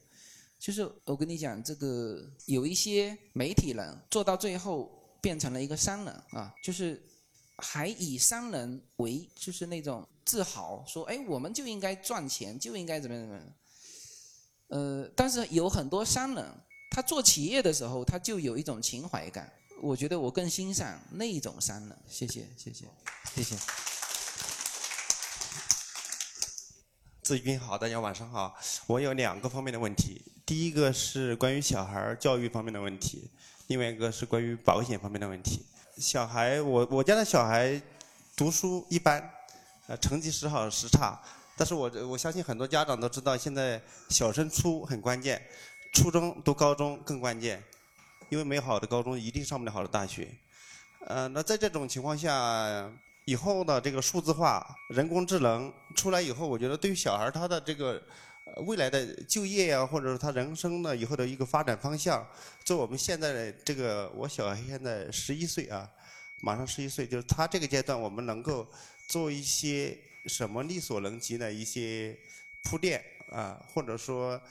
[0.57, 4.89] 就是我跟你讲，这个有一些媒体人做到最后
[5.21, 7.01] 变成了一个商人啊，就是。
[7.57, 13.41] 还以商人为就是那种自豪，说哎，我们就应该赚钱，就应该怎么怎么。
[14.67, 16.45] 呃，但是有很多商人，
[16.91, 19.51] 他做企业的时候，他就有一种情怀感。
[19.81, 21.97] 我觉得我更欣赏那种商人。
[22.07, 22.85] 谢谢，谢谢，
[23.35, 23.55] 谢谢。
[27.23, 28.55] 志军好，大家晚上好。
[28.87, 33.29] 我有两个方面的问题，第一个是关于小孩教育方面的问题，
[33.67, 35.65] 另外一个是关于保险方面的问题。
[35.99, 37.81] 小孩，我我家的小孩
[38.35, 39.31] 读书一般，
[39.87, 41.19] 呃，成绩时好时差。
[41.55, 45.41] 但是我我相信很多家长都知道，现在小升初很关键，
[45.93, 47.63] 初中读高中更关键，
[48.29, 50.27] 因为没有好的高中，一定上不了好的大学。
[51.07, 52.87] 呃，那在这种情况下，
[53.25, 57.99] 以后的这个数字化、人工智能出来以后，我觉得对于小孩他的这个。
[58.65, 62.27] 未来的就业呀，或者是他人生的以后的一个发展方向，
[62.63, 65.87] 做我们现在的这个，我小孩现在十一岁啊，
[66.41, 68.67] 马上十一岁，就是他这个阶段，我们能够
[69.07, 69.95] 做一些
[70.25, 72.17] 什么力所能及的一些
[72.63, 74.41] 铺垫啊，或者说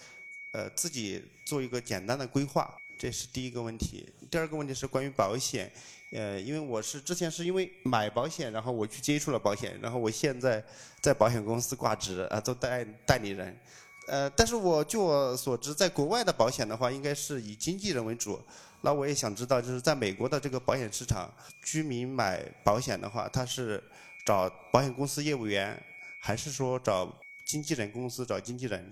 [0.52, 4.08] 呃自己做一个简单的规划，这是第一个问题。
[4.30, 5.72] 第二个问题是关于保险，
[6.12, 10.64] 呃，因为我是之前是因为买保险，然后我去接触了保险，然后我现在
[11.00, 13.58] 在保险公司挂职啊，做代代理人。
[14.06, 18.40] 呃，但是我据我所知，在国外的保险的话，应该是以经纪人为主。
[18.82, 21.32] 那我也想知道，就是在美国的这个保险市场，
[21.64, 23.82] 居民买保险的话，他是
[24.24, 25.82] 找保险公司业务员，
[26.20, 27.12] 还是说找
[27.44, 28.88] 经纪人公司找经纪人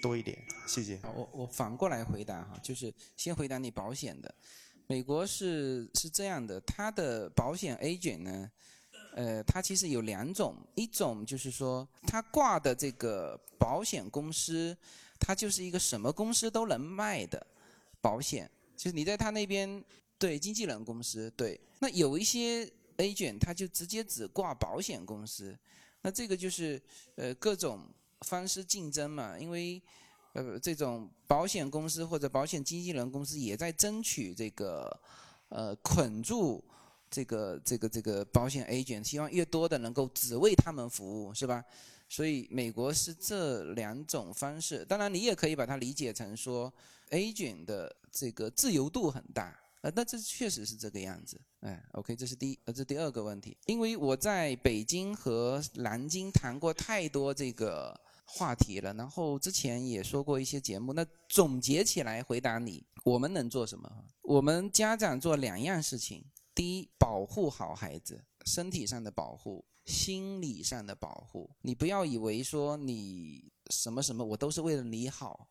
[0.00, 0.38] 多一点？
[0.66, 0.98] 谢谢。
[1.14, 4.34] 我我反过来回答哈，就是先回答你保险的。
[4.86, 8.50] 美国是是这样的，他的保险 agent 呢，
[9.18, 14.76] 呃，它其实有两种，一种就是说，它挂的这个保险公司，
[15.18, 17.44] 它就是一个什么公司都能卖的
[18.00, 19.84] 保险，就是你在他那边
[20.20, 22.64] 对经纪人公司对，那有一些
[22.98, 25.58] agent 他就直接只挂保险公司，
[26.02, 26.80] 那这个就是
[27.16, 27.84] 呃各种
[28.20, 29.82] 方式竞争嘛，因为
[30.34, 34.88] 呃这种保险公司或者保险经纪人公司也在争取这个
[35.48, 36.64] 呃捆住。
[37.10, 41.64] 这个这个这个保险 agent 希望越多的能够只为他们服务，是吧？
[42.08, 44.84] 所以美国是这两种方式。
[44.84, 46.72] 当然，你也可以把它理解成说
[47.10, 49.58] ，agent 的这个自由度很大。
[49.82, 51.40] 呃，那这确实是这个样子。
[51.60, 53.56] 哎，OK，这是第一，呃，这第二个问题。
[53.66, 57.94] 因为我在北京和南京谈过太多这个
[58.24, 60.92] 话题了，然后之前也说过一些节目。
[60.94, 63.88] 那总结起来回答你，我们能做什么？
[64.22, 66.24] 我们家长做两样事情。
[66.58, 71.48] 第一，保护好孩子，身体上的保护，心理上的保护。
[71.62, 75.48] 你不要以为说你什么什么，我都是为了你好。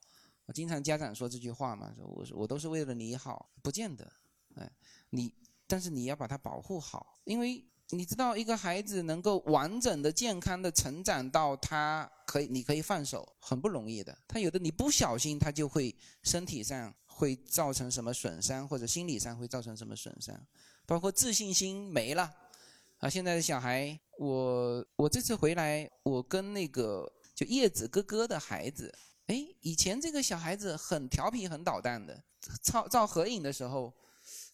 [0.47, 4.11] 我经常家长说这句话嘛，说我我都是为了你好，不见得。
[4.55, 4.69] 哎，
[5.11, 5.33] 你
[5.65, 14.17] 但是你要把他保护好，因为你知道一个孩子能够完整的、健康的成长到他可以，你可以放手，很不容易的。
[14.27, 20.37] 他有的你不小心，他就会身体上会造成什么损伤，或者心理上会造成什么损伤。
[20.87, 22.33] 包括自信心没了，
[22.99, 23.09] 啊！
[23.09, 28.91] 现在的小孩，我我这次回来，我跟那个就叶子哥哥的孩子，
[29.25, 32.23] 哎，以前这个小孩子很调皮、很捣蛋的，
[32.63, 33.93] 照照合影的时候，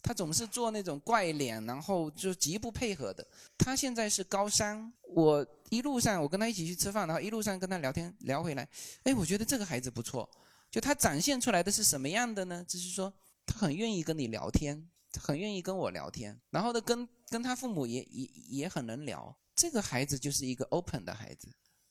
[0.01, 3.23] 他总是做那种怪脸，然后就极不配合的。
[3.55, 8.67] 他现在是高三，我一路上我跟他一起去吃饭，然后一路上跟他聊天聊回来，
[9.03, 10.27] 哎，我觉得这个孩子不错，
[10.71, 12.65] 就他展现出来的是什么样的呢？
[12.67, 13.13] 就是说
[13.45, 14.89] 他很愿意跟你聊天。
[15.19, 19.35] 很愿意跟我聊天，然后呢，跟跟他父母也也也很能聊。
[19.55, 21.47] 这个孩子就是一个 open 的孩子，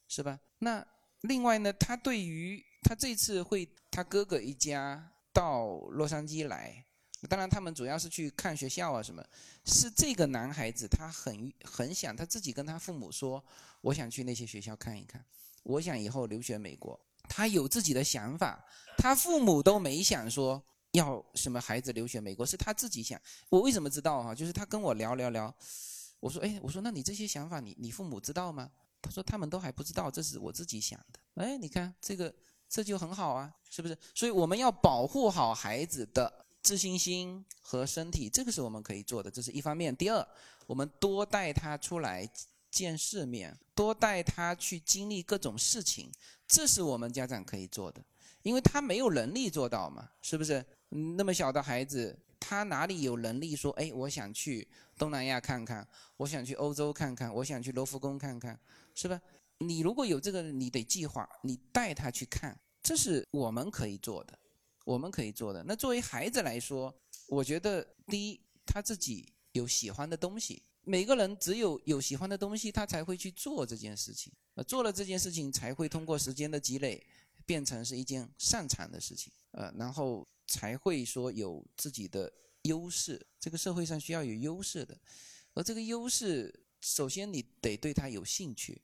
[0.08, 0.38] 是吧？
[0.58, 0.84] 那
[1.20, 6.84] 另外呢，他对于他这次会他哥哥一家到洛杉矶来，
[7.28, 9.24] 当然他们主要是去看学校啊什么。
[9.64, 13.44] 是这个男孩子，他很很想他自己跟他父母说，
[13.80, 15.24] 我想去那些学校看一看，
[15.62, 16.98] 我想以后留学美国。
[17.28, 18.64] 他有自己的想法，
[18.98, 20.60] 他父母都没想说。
[20.92, 24.34] 要什么孩子留学美国是他自己想，我为什么知道哈？
[24.34, 25.54] 就是他跟我聊聊聊，
[26.20, 28.70] 我说哎，我说那你这些想法你你父母知道吗？
[29.00, 31.42] 他说他们都还不知道，这是我自己想的。
[31.42, 32.32] 哎，你看这个
[32.68, 33.96] 这就很好啊，是不是？
[34.14, 36.32] 所以我们要保护好孩子的
[36.62, 39.96] 自信心和身体，这个是我们可以做的，这是一方面。
[39.96, 40.24] 第二，
[40.66, 42.30] 我们多带他出来
[42.70, 46.12] 见世面，多带他去经历各种事情，
[46.46, 48.04] 这是我们家长可以做的，
[48.42, 50.64] 因为他没有能力做到嘛，是不是？
[50.94, 53.72] 那么小的孩子，他哪里有能力说？
[53.72, 54.68] 哎，我想去
[54.98, 55.88] 东南亚看看，
[56.18, 58.60] 我想去欧洲看看，我想去罗浮宫看看，
[58.94, 59.18] 是吧？
[59.58, 64.38] 你如果有这个，你得计划，你带他去看，这是我们可以做的，
[64.84, 65.64] 我们可以做的。
[65.66, 66.94] 那作为孩子来说，
[67.26, 77.02] 我觉得第一，他自己有喜欢的东西，每个人只有有喜欢的东西，他才会去做这件事情，呃，做了这件事情才会通过时间的积累，
[77.46, 80.26] 变成是一件擅长的事情，呃，然后。
[80.46, 82.32] 才会说有自己的
[82.62, 84.98] 优势，这个社会上需要有优势的，
[85.54, 88.80] 而这个优势首先你得对他有兴趣，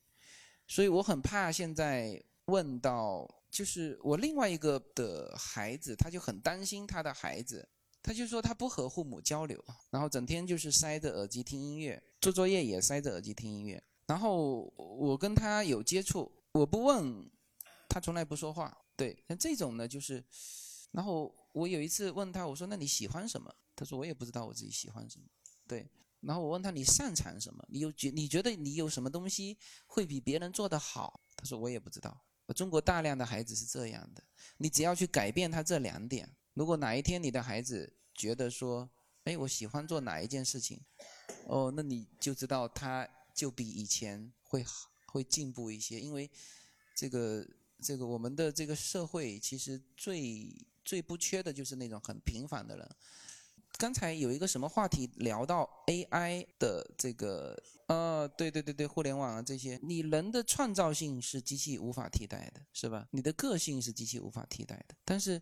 [0.67, 7.69] 所以我很怕现在问到，就是我另外一个的孩子，他就很担心他的孩子，
[8.03, 17.31] 他就说他不和父母交流，然后整天就是塞着耳机听音乐，做作业也塞着耳机听音乐，然后我跟他有接触，我不问，
[17.89, 20.25] 他从来不说话，对，像这种呢就是，
[20.91, 21.35] 然后。
[21.53, 25.27] 我有一次问他，我说：“那你喜欢什么？”他说：“我也不知道我自己喜欢什么。”
[25.67, 27.65] 对，然后我问他：“你擅长什么？
[27.69, 32.17] 你有觉你觉得你有什么东西会比别人做得好？”他说：“我也不知道。”
[32.55, 34.23] 中国大量的孩子是这样的，
[34.59, 38.89] 你只要去改变他这两点，如果哪一天你的孩子觉得说
[39.25, 40.81] ：“哎，我喜欢做哪一件事情？”
[41.49, 46.31] 哦，那你就知道他就比以前会好，会进步一些，因为
[46.95, 47.45] 这个
[47.83, 50.55] 这个我们的这个社会其实最。
[50.89, 52.91] 最不缺的就是那种很平凡的人。
[53.77, 57.55] 刚才有一个什么话题聊到 AI 的这个，
[57.89, 63.07] 呃，对对对对，互联网啊这些，你人的创造性是机器无法替代的，是吧？
[63.11, 65.41] 你的个性是机器无法替代的，但是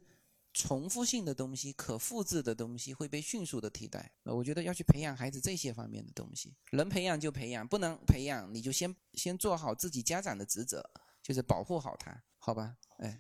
[0.53, 4.11] 重复性的东西、可复制的东西会被迅速的替代。
[4.25, 10.85] 呃，我觉得要去培养孩子这些方面的东西，能培养就培养，不能培养你就先先做好自己家长的职责，
[11.23, 12.77] 就是保护好他，好吧？
[12.99, 13.17] 哎，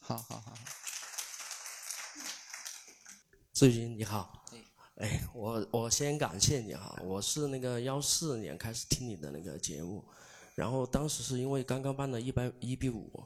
[0.00, 0.99] 好好好好。
[3.60, 4.42] 志军你好，
[4.96, 10.02] 哎，我我先感谢你哈，我是那个幺四年开始听你的那个节目，
[10.54, 13.22] 然后当时是因为刚刚办了一百一比五，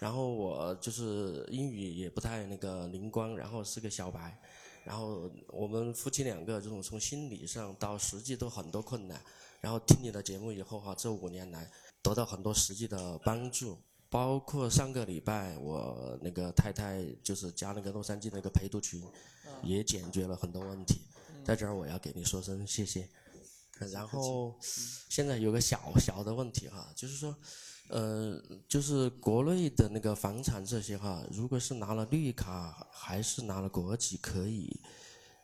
[0.00, 4.36] 然后我就是英语也不太那个灵光，然后是个小白，
[4.82, 9.22] 然后我们夫妻两个这种从心理上到实际都很多困难，
[9.60, 11.70] 然后听你的节目以后哈，这五年来
[12.02, 13.78] 得到很多实际的帮助。
[14.08, 19.02] 包括上个礼拜，我那个太太就是加那个洛杉矶那个陪读群，
[19.62, 21.00] 也解决了很多问题。
[21.44, 23.08] 在这儿我要给你说声谢谢。
[23.92, 24.54] 然后
[25.10, 27.36] 现在有个小小的问题哈，就是说，
[27.88, 34.80] 呃，就是国内的那个房产这些哈，如果是拿了绿卡还是拿了国籍，可以，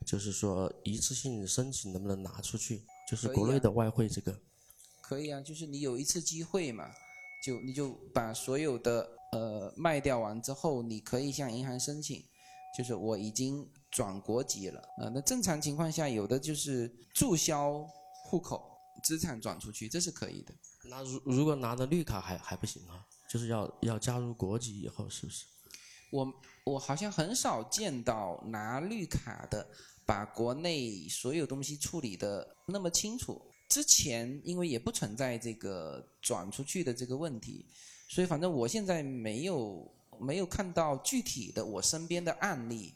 [0.06, 2.82] 就是说一次性申请能不能拿出去？
[3.06, 4.40] 就是国内的外汇这个。
[5.02, 6.90] 可以啊，就是你有一次机会嘛。
[7.42, 12.22] 就你就把所有的呃卖掉完之后，你可以向银行申请，
[12.78, 15.10] 就是我已经转国籍了啊。
[15.12, 17.84] 那正常情况下，有的就是注销
[18.24, 20.54] 户口，资产转出去，这是可以的。
[20.84, 23.04] 那如如果拿着绿卡还还不行啊？
[23.28, 25.44] 就是要要加入国籍以后，是不是？
[26.12, 26.32] 我
[26.64, 29.66] 我好像很少见到拿绿卡的
[30.06, 33.40] 把国内所有东西处理的那么清楚。
[33.72, 37.64] 之前因为也不存在这个转出去的这个问题，
[38.06, 42.92] 所以反正我现在没有没有看到具体的我身边的案例，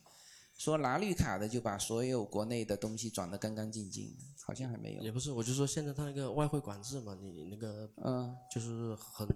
[0.59, 4.15] 说拿绿卡的就把所有国内的东西转得干干净净，
[4.45, 5.03] 好像还没有。
[5.03, 9.27] 也不是，我就说现在他那个外汇管制嘛，你那个嗯，就是很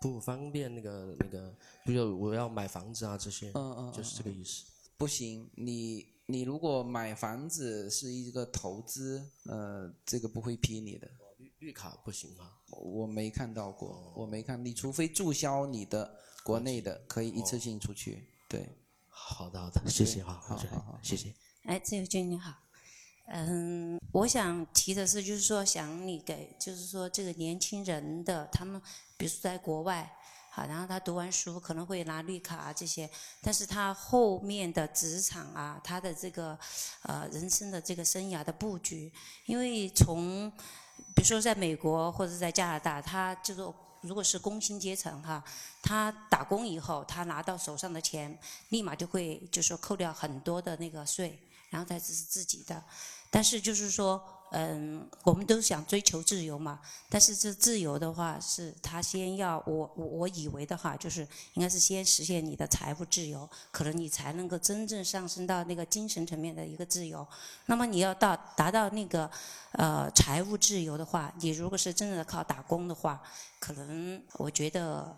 [0.00, 4.64] 不方便那个那个，比如我要买房子啊这些，嗯嗯，就是这个意思。
[4.96, 6.06] 不行，你。
[6.30, 11.08] 你如果买房子是一个投资，呃，这个不会批你的。
[11.38, 12.52] 绿绿卡不行吗？
[12.68, 14.62] 我没看到过，我没看。
[14.62, 18.28] 你除非注销你的国内的，可以一次性出去。
[18.46, 18.68] 对，
[19.08, 21.34] 好的好的，谢谢哈，好好好，谢谢。
[21.62, 22.52] 哎，自由君你好，
[23.28, 28.78] 嗯，我想提的是，就是说想你给，就是说这个年轻人的他们，
[29.16, 30.14] 比如说在国外。
[30.58, 33.08] 好，然后他读完书可能会拿绿卡啊这些，
[33.40, 36.58] 但是他后面的职场啊，他的这个
[37.02, 39.12] 呃人生的这个生涯的布局，
[39.46, 40.50] 因为从
[41.14, 43.60] 比如说在美国或者在加拿大，他就是
[44.00, 45.44] 如果是工薪阶层哈，
[45.80, 48.36] 他打工以后，他拿到手上的钱，
[48.70, 51.38] 立马就会就是说扣掉很多的那个税，
[51.70, 52.82] 然后再只是自己的，
[53.30, 54.20] 但是就是说。
[54.50, 56.80] 嗯，我们都想追求自由嘛，
[57.10, 61.20] 但是这自由的话，是他先要我我我以为的话，就是
[61.52, 67.26] 应该是先实现你的财富自由，可能你才能够真正上升到那个精神层面的一个自由。
[67.66, 69.30] 那么你要到达到那个
[69.72, 73.22] 呃财务自由的话，你如果是真正的靠打工的话，
[73.58, 75.14] 可能我觉得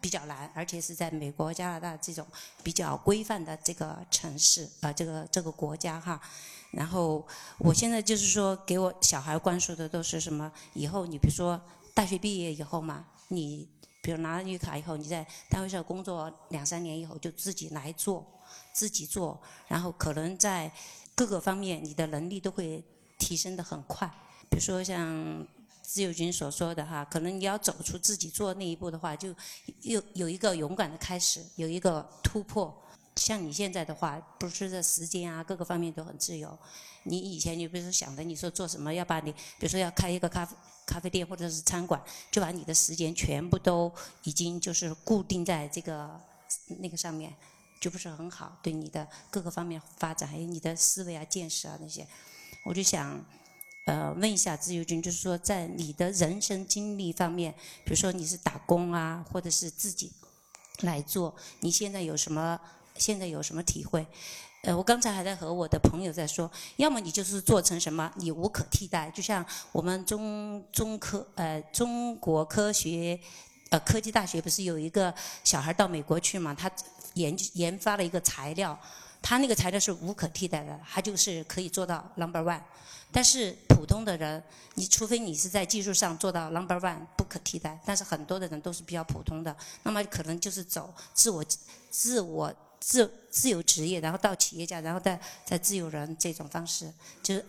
[0.00, 2.24] 比较难，而且是在美国、加拿大这种
[2.62, 6.20] 比较规范的这个城市啊，这个这个国家哈。
[6.70, 7.26] 然后
[7.58, 10.50] 我现在就是说，给我小孩灌输的都是什么？
[10.74, 11.60] 以后你比如说
[11.92, 13.68] 大学毕业以后嘛，你
[14.00, 18.24] 比如拿了绿卡以后，你在单位上工作两三年以后，就自己来做，
[18.72, 20.72] 自己做，然后可能在
[21.14, 22.84] 各个方面你的能力都会
[23.18, 24.08] 提升的很快。
[24.48, 25.44] 比如说像
[25.82, 29.34] 自由军所说的哈，可能你要走出自己做那一步的话，就
[29.82, 32.80] 有有一个勇敢的开始，有一个突破。
[33.20, 36.58] 像你现在的话，不是这时间啊，各个方面都很自由。
[37.02, 40.56] 你以前你不是想的，你说做什么要把你，比如说要开一个咖啡
[40.86, 43.92] 咖啡店或者是餐馆，就把你的时间全部都
[44.22, 46.18] 已经就是固定在这个
[46.78, 47.30] 那个上面，
[47.78, 52.06] 就不是很好，对你的各个方面发展，还有你的思维啊、见识啊那些。
[52.64, 53.22] 我就想，
[53.84, 57.52] 呃，问一下自由军，就是说在你的人生经历方面，
[57.84, 60.10] 比如说你是打工啊，或者是自己
[60.80, 62.58] 来做，你现在有什么？
[63.00, 64.06] 现在有什么体会？
[64.62, 69.10] 呃，我刚才还在和我的朋友在说，要么你就是做成什么，你无可替代。
[69.10, 69.42] 就像
[69.72, 73.18] 我们中中科呃中国科学
[73.70, 76.52] 呃科技大学不是有一个小孩到美国去嘛？
[76.52, 76.70] 他
[77.14, 78.78] 研研发了一个材料，
[79.22, 82.60] 他那个材料是无可替代的，他就是可以做到 number one。
[83.10, 84.44] 但是普通的人，
[84.74, 91.42] 你除非你是在技术上做到 number one 不可替代，但是很多的人都是比较普通的，那么可能就是走自我
[91.90, 92.54] 自我。
[92.80, 97.44] 自自由职业，然后到企业家，然后再再自由人这种方式，就是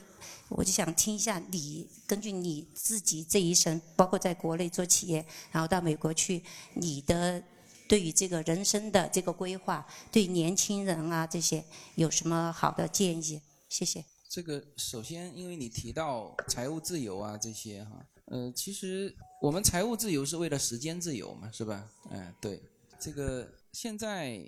[0.50, 7.42] 我就想听一下你根据你自己这一生，包括在国内做企业，然后到美国去，你的
[7.88, 11.64] 对于这个人生的这个规划，对年轻人啊这些
[11.96, 13.42] 有什么好的建议？
[13.70, 14.04] 谢谢。
[14.30, 21.90] 这个首先，因为你提到财务自由啊这些哈，呃，其实我们财务自由是为了时间自由嘛，是吧？
[22.12, 22.62] 嗯，对，
[23.00, 24.40] 这个现在。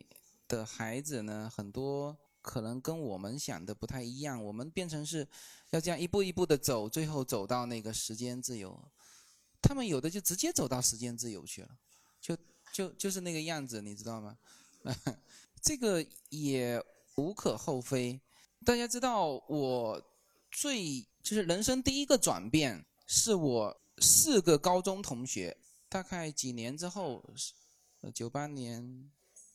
[0.54, 4.44] 的孩子呢，很多可能跟我们想的不太一样。
[4.44, 5.28] 我们变成是
[5.72, 8.92] 要这样一步一步的走，最后走到那个时间自由。
[9.62, 11.70] 他们有的就直接走到时间自由去了，
[12.22, 12.38] 就
[12.72, 14.38] 就就是那个样子，你知道吗？
[15.62, 16.84] 这个也
[17.16, 18.20] 无可厚非。
[18.66, 20.02] 大家知道，我
[20.52, 27.24] 最就是人生第一个转变，是我四个高中同学，大概几年之后，
[28.02, 29.10] 呃，九八年，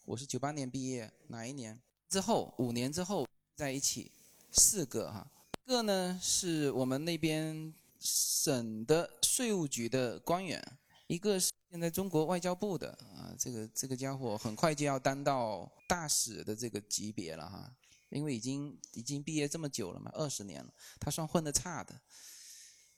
[0.08, 1.78] 我是九八年毕业，哪一年？
[2.08, 4.10] 之后五年之后在一起，
[4.50, 5.30] 四个哈，
[5.66, 10.64] 个呢是我们那边省的税务局的官员，
[11.08, 17.70] 一个是现在中国外交部的啊，这个这个家伙很快就要当到大使的这个级别了哈，
[18.08, 22.00] 因为已经已经毕业这么久了嘛，二十年了，他算混得差的。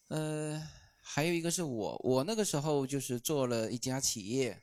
[0.06, 0.64] 呃，
[1.00, 4.56] 还有一个是我，我那个时候就是做了一家企业，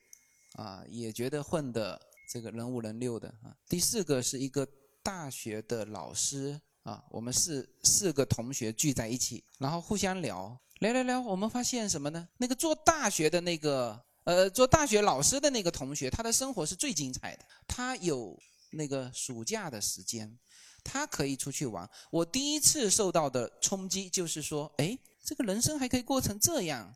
[0.53, 2.06] 啊，也觉得混的。
[2.27, 4.67] 这个人五人六的啊，第四个是一个
[5.01, 12.27] 大学的老师啊，我们是四个同学聚在一起，然后互相聊聊聊聊，我们发现什么呢？
[12.37, 18.37] 那个做大学的那个呃，做大学老师的那个同学，他的生活是最精彩的，他有
[18.71, 20.37] 那个暑假的时间，
[20.83, 21.89] 他可以出去玩。
[22.11, 26.93] 我第一次受到的冲击就是说，哎，这个人生还可以过成这样。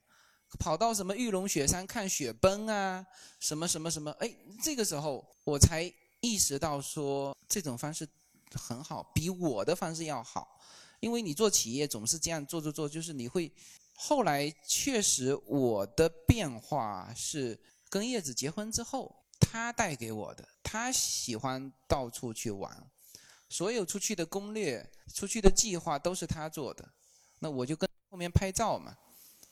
[0.59, 3.05] 跑到什么玉龙雪山看雪崩啊，
[3.39, 4.11] 什么什么什么？
[4.19, 4.33] 哎，
[4.63, 8.07] 这个时候我才意识到说这种方式
[8.53, 10.59] 很好，比我的方式要好。
[10.99, 13.51] 因为你做企业总是这样做做做，就是你会。
[14.03, 20.47] 后来确实我的变化是跟叶子结婚之后，他带给我的。
[20.63, 22.89] 他喜欢到处去玩，
[23.49, 26.87] 所有出去的攻略、出去的计划都是他做的，
[27.39, 28.95] 那我就跟后面拍照嘛。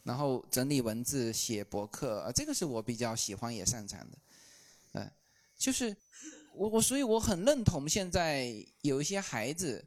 [0.04, 4.18] 然后整理文字、写博客，啊，这个是我比较喜欢也擅长的，
[4.94, 5.12] 嗯，
[5.58, 5.96] 就是
[6.56, 9.86] 我我所以我很认同现在有一些孩子，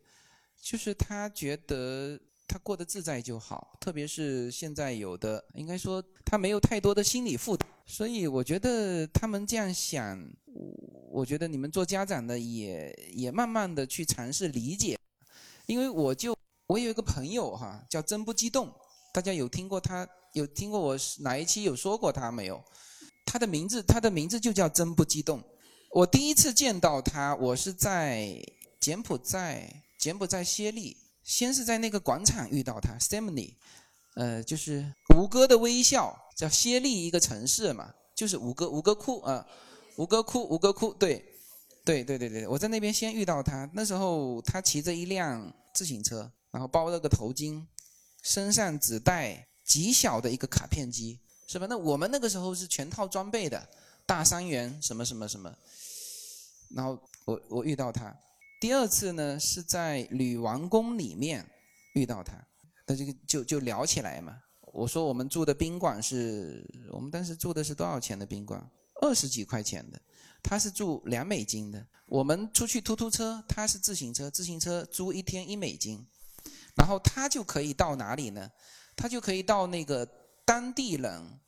[0.60, 10.22] 就是他觉得他过得自在就好，特别是现在有的应该说他没有太多的心理负担，所以我觉得他们这样想，
[11.10, 14.98] 我觉得你们做家长的也也慢慢的去尝试理解，
[15.66, 16.36] 因为我就
[16.66, 18.72] 我有一个朋友哈，叫真不激动。
[19.12, 20.08] 大家有听过他？
[20.32, 22.64] 有听过我哪一期有说过他没有？
[23.26, 25.42] 他的名字，他的名字就叫真不激动。
[25.90, 28.34] 我第一次见到他，我是在
[28.80, 29.68] 柬埔寨，
[30.00, 33.54] 柬埔寨暹粒，先是在那个广场遇到他，Semni，
[34.16, 39.46] 呃，就是吴哥的微笑，叫暹粒一个城市嘛，就是吴哥吴哥窟啊，
[39.96, 41.22] 吴哥窟吴哥窟，对，
[41.84, 47.62] 对对对对，我在那边先遇到他，那时候他骑着一辆自行车，然后包了个头巾。
[48.22, 51.66] 身上只带极小的一个卡片机，是吧？
[51.68, 53.68] 那我们那个时候是全套装备的，
[54.06, 55.54] 大三元什么什么什么。
[56.74, 58.16] 然后我我遇到他，
[58.60, 61.44] 第二次呢是在女王宫里面
[61.94, 62.34] 遇到他，
[62.86, 64.38] 那这个就就聊起来嘛。
[64.72, 68.66] 我说我们住的宾馆是我们当时住的是多少钱的宾馆？
[69.02, 70.00] 二十几块钱的，
[70.42, 71.86] 他是住两美金的。
[72.06, 76.06] 我们出去突突车，他是自行车，自行车租一天一美金。
[76.74, 78.50] 然后他就可以到哪里呢？
[78.96, 80.06] 他就可以到那个
[80.44, 81.40] 当地人。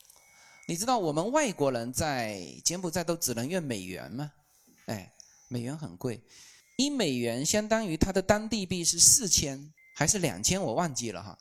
[0.66, 4.32] 你知道我们外国人在柬埔寨都只能用美元吗？
[4.86, 5.12] 哎，
[5.48, 6.22] 美元很贵，
[6.76, 10.60] 一美元相当于他的当地币是四千还是两千？
[10.60, 11.38] 我忘记了哈。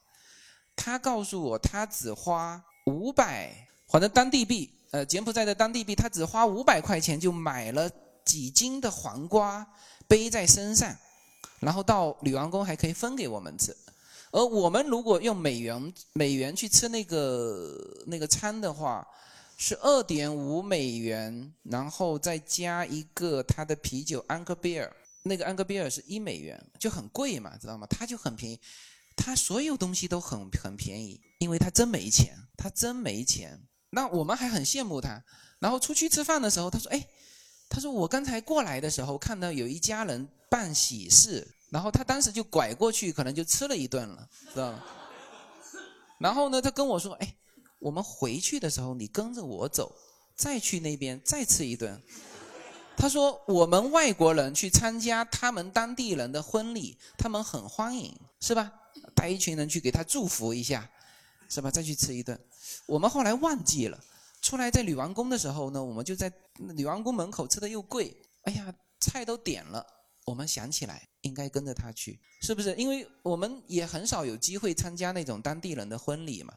[0.76, 3.54] 他告诉我，他只花五百，
[3.90, 7.90] 反正当地币，呃，柬埔寨的当地币，他只花五百块钱就买了
[8.26, 9.66] 几斤的黄瓜，
[10.08, 10.94] 背在身上。
[11.64, 13.76] 然后到女王宫还可以分给我们吃，
[14.32, 19.07] 而我们如果用美元美元去吃那个那个餐的话，
[19.57, 24.89] 是二点五美元，然后再加一个他的啤酒 Uncle Beer，
[25.24, 27.88] 那个 Uncle Beer 是一美元，就很贵嘛，知道吗？
[27.88, 28.59] 他就很便宜，
[29.16, 33.61] 他所有东西都很很便宜，因为他真没钱，他真没钱。
[33.91, 35.24] 那我们还很羡慕他。
[35.59, 37.07] 然后出去吃饭的时候，他说：“哎，
[37.74, 44.84] 他说我刚才过来的时候看到有一家人。”办喜事，然后他当时就拐过去，可能就吃了一顿了，知道吗？
[46.20, 47.36] 然后呢，他跟我说：“哎，
[47.80, 49.92] 我们回去的时候，你跟着我走，
[50.36, 52.00] 再去那边再吃一顿。”
[52.96, 58.72] 他说：“我们外国人去参加他们当地人的婚礼，他们很欢迎，是吧？
[59.16, 60.88] 带一群人去给他祝福一下，
[61.50, 61.72] 是吧？
[61.72, 62.40] 再去吃一顿。
[62.86, 64.00] 我们后来忘记了，
[64.44, 66.32] 出来在女王宫的时候呢，我们就在
[66.76, 69.84] 女王宫门口吃的又贵，哎呀，菜都点了。”
[70.26, 72.74] 我们想起来应该跟着他去，是不是？
[72.76, 76.54] 因为我们也很少有机会参加那种当地人的婚礼嘛。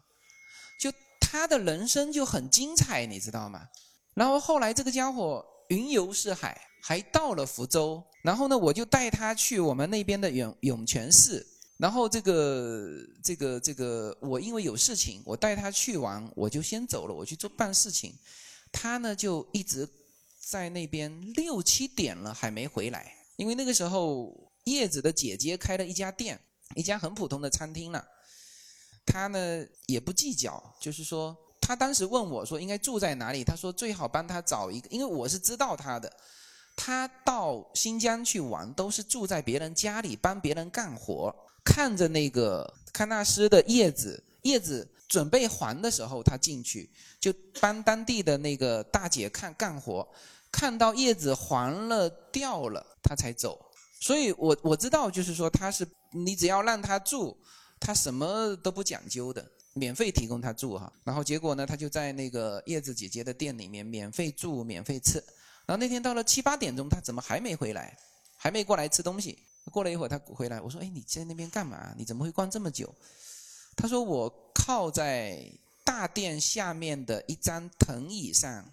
[0.80, 0.88] 就
[1.20, 3.66] 他的人生就很精彩，你知道吗？
[4.14, 11.44] 然后后来这个家伙云游四海，还到了福州，然后呢，我就带他去我们那边的涌涌泉寺，
[11.76, 12.90] 然后这个
[13.22, 18.14] 这个这个，我因为有事情，我带他去玩，我就先走了，我去做办事情，
[18.72, 19.88] 他呢就一直
[20.40, 26.40] 在那边六七点了还没回来，因为那个时候叶子的姐姐开了一家店，
[26.74, 28.06] 一家很普通的餐厅了，
[29.04, 31.36] 他呢也不计较，就是说。
[31.58, 36.08] 他当时问我说：“应该住在哪里？”他说：“最好帮他找一个，因为我是知道他的。
[36.76, 41.34] 他到新疆去玩，都是住在别人家里，帮别人干活，
[41.66, 46.88] 看着那个喀纳斯的叶子，叶子准备还的时候，他进去
[47.18, 50.08] 就帮当地的那个大姐看干活，
[50.52, 53.60] 看到叶子还了掉了，他才走。
[54.00, 57.36] 所以我我知道，就是说他是你只要让他住，
[57.80, 59.44] 他什么都不讲究的。”
[59.74, 65.22] 免费提供他住哈，然后结果呢，他就在那个叶子姐姐的店里面免费住、免费吃。
[65.66, 67.94] 然后那天到了七八点钟，他怎么还没回来？
[68.38, 69.38] 还没过来吃东西。
[69.70, 71.94] 过了一会儿，他回来，我说：“哎，你在那边干嘛？
[71.96, 72.94] 你怎么会逛这么久？”
[73.76, 75.50] 他说：“我靠在
[75.84, 78.64] 大殿下面的一张藤椅上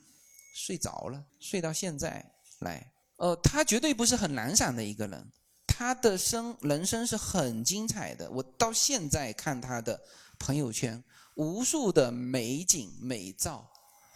[0.56, 2.26] 睡着了，睡到现在
[2.60, 5.26] 来。”呃，他绝对不是很懒散的一个人，
[5.68, 8.30] 他的生人生是很精彩的。
[8.32, 10.00] 我到现在看他的。
[10.40, 11.02] 朋友圈
[11.36, 13.66] 无数的美景美照，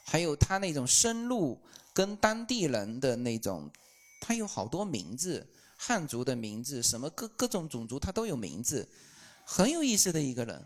[0.04, 1.58] 还有他那种深入
[1.94, 3.72] 跟当地人的那种，
[4.20, 5.48] 他有好多名字，
[5.88, 8.86] 汉族的名字，什么各各种种族他都有名字，
[9.46, 10.62] 很有意思的一个人，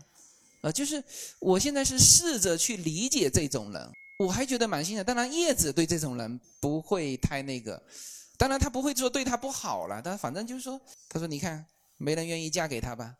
[0.62, 1.00] 呃，就是
[1.38, 5.04] 我现在是试着去理解这种人，我还觉得蛮欣赏。
[5.04, 7.80] 当然叶子对这种人不会太那个，
[8.36, 11.64] 当然他不会说对他不好了，但反正就是说，他说你看
[11.98, 13.16] 没人愿意嫁给他吧，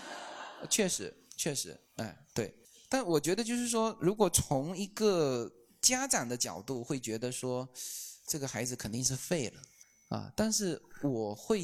[0.70, 1.14] 确实。
[1.38, 2.50] 确实，哎，对，
[2.88, 7.68] 但我觉得就是说，如果从一个家长的角度，会觉得说，
[8.26, 9.60] 这个孩子肯定是废了，
[10.08, 11.62] 啊，但是我会，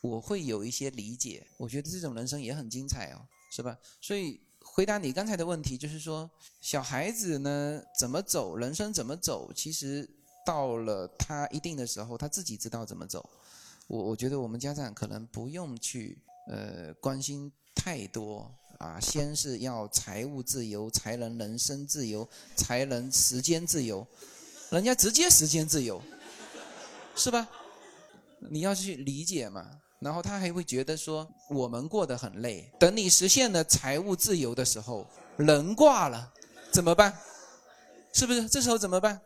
[0.00, 3.76] 我会有一些理解，我觉得这种人生也很精彩哦，是吧？
[4.00, 6.30] 所以回答你刚才的问题，就是说，
[6.60, 10.08] 小孩子呢怎么走，人生怎么走，其实
[10.44, 13.28] 到了他一定的时候，他自己知道怎么走。
[13.86, 16.18] 我我觉得我们家长可能不用去
[16.48, 18.52] 呃关心太多。
[18.78, 24.06] 啊，先是要财务自由，才能人身自由，才能时间自由。
[24.68, 25.98] 人家直接时间自由，
[27.16, 27.48] 是吧？
[28.50, 29.66] 你要去理解嘛。
[29.98, 32.70] 然后他还会觉得说，我们过得很累。
[32.78, 35.08] 等你实现了财务自由的时候，
[35.38, 36.32] 人挂了，
[36.70, 37.18] 怎么办？
[38.12, 38.46] 是不是？
[38.46, 39.18] 这时候怎么办？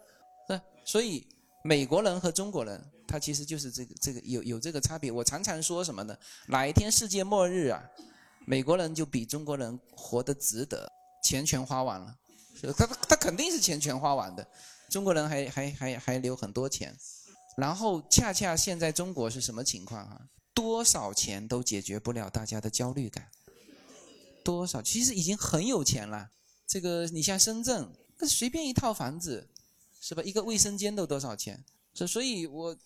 [0.49, 1.27] 那所以
[1.65, 5.11] 美国人和中国人，他其实就是这个这个有有这个差别。
[5.11, 6.17] 我常常说什么呢？
[6.47, 7.83] 哪一天世界末日啊？
[8.47, 10.91] 美国人就比中国人活得值得，
[11.25, 12.17] 钱全花完了，
[12.77, 14.47] 他他肯定是钱全花完的，
[14.89, 16.97] 中国人还还还还留很多钱，
[17.57, 20.21] 然后恰恰现在中国是什么情况啊？
[20.55, 23.29] 多少钱都解决不了大家的焦虑感，
[24.45, 26.31] 多少其实已经很有钱了，
[26.67, 27.89] 这个你像深圳，
[28.27, 29.49] 随便一套房子，
[30.01, 30.23] 是吧？
[30.23, 31.65] 一个卫生间都多少钱？
[31.95, 32.77] 所所以，我。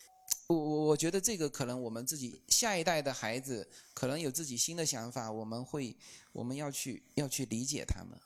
[0.47, 5.95] 我我我觉得这个可能我们自己下一代的孩子可能有自己新的想法，我们会
[6.33, 8.19] 我们要去要去理解他们。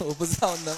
[0.00, 0.76] 我不知道能。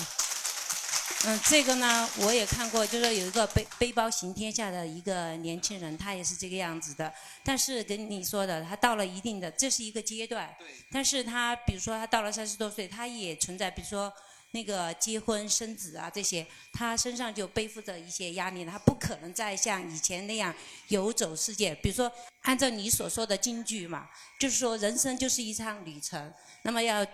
[1.26, 7.12] 嗯，这个呢我也看过，就是有一个背背包行天下的一个年轻人，他也是这个样子的。
[7.44, 10.48] 但是跟你说的，他到了一定的，这是一个阶段。
[10.90, 14.12] 但是他比如说他到了三十多岁，他也存在，比如说。
[14.52, 20.54] 那个结婚生子啊，这些他身上就背负着一些压力，他不可能再像以前那样
[20.88, 21.74] 游走世界。
[21.76, 22.10] 比如说，
[22.42, 24.08] 按照你所说的京剧嘛，
[24.40, 26.32] 就是说人生就是一场旅程，
[26.62, 27.04] 那么要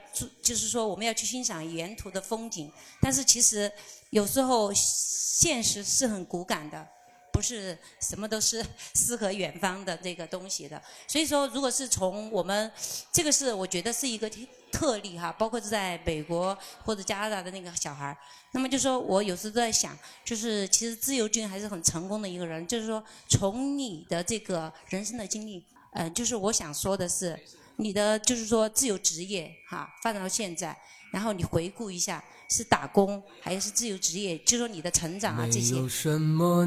[0.41, 2.70] 就是说我们要去欣赏沿途的风景。
[3.01, 3.70] 但是其实
[4.11, 6.87] 有时候现实是很骨感的，
[7.32, 8.64] 不是什么都是
[8.95, 10.80] 诗和远方的这个东西的。
[11.09, 12.70] 所以说，如果是从我们
[13.12, 14.30] 这个是我觉得是一个。
[14.75, 18.16] 特例哈，包括是在美国或者加拿大的那个小孩，
[18.51, 22.66] 那么就说我有时都在想，就是其实自由军还是很成功的一个人。
[22.66, 27.39] 就是说，从你的这个人生的经历，嗯，就是我想说的是，
[27.77, 30.77] 你的就是说自由职业哈，发展到现在，
[31.12, 35.77] 然后你回顾一下，是打工还是自由职业，就说你的成长啊这些。
[35.77, 36.66] 有什么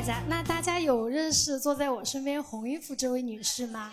[0.00, 0.22] 大家。
[0.28, 3.92] 那大家有认识坐在我身边红衣服这位女士吗？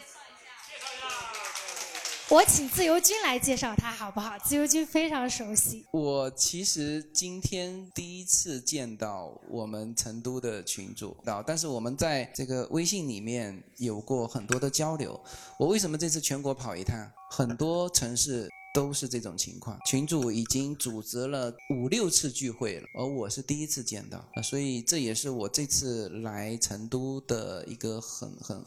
[2.30, 4.40] 我请自由军来介绍她好不好？
[4.40, 5.86] 自由军非常熟悉。
[5.92, 11.14] 我其实今天第一次见到我们成都的群主，
[11.46, 15.20] 但是我们在这个微信里面有过很多的交流。
[15.60, 16.98] 我为什么这次全国跑一趟？
[17.30, 28.64] 很多城市都是这种情况，群主已经组织了五六次聚会了，而我是第一次见到，所以这也是我这次来成都的一个很很。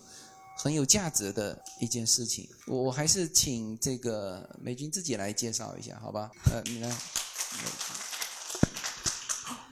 [0.57, 6.29] 很有价值的一件事情，我我还是请这个美军自己来介绍一下，好吧？
[6.53, 6.95] 呃，你来。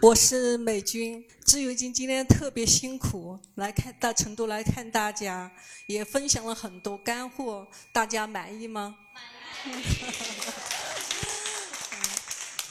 [0.01, 5.51] 我是美军，自由军今天特别辛苦来看到成都来看大家，
[5.89, 8.95] 也分享了很多干货，大家满意吗？
[9.13, 9.38] 满意。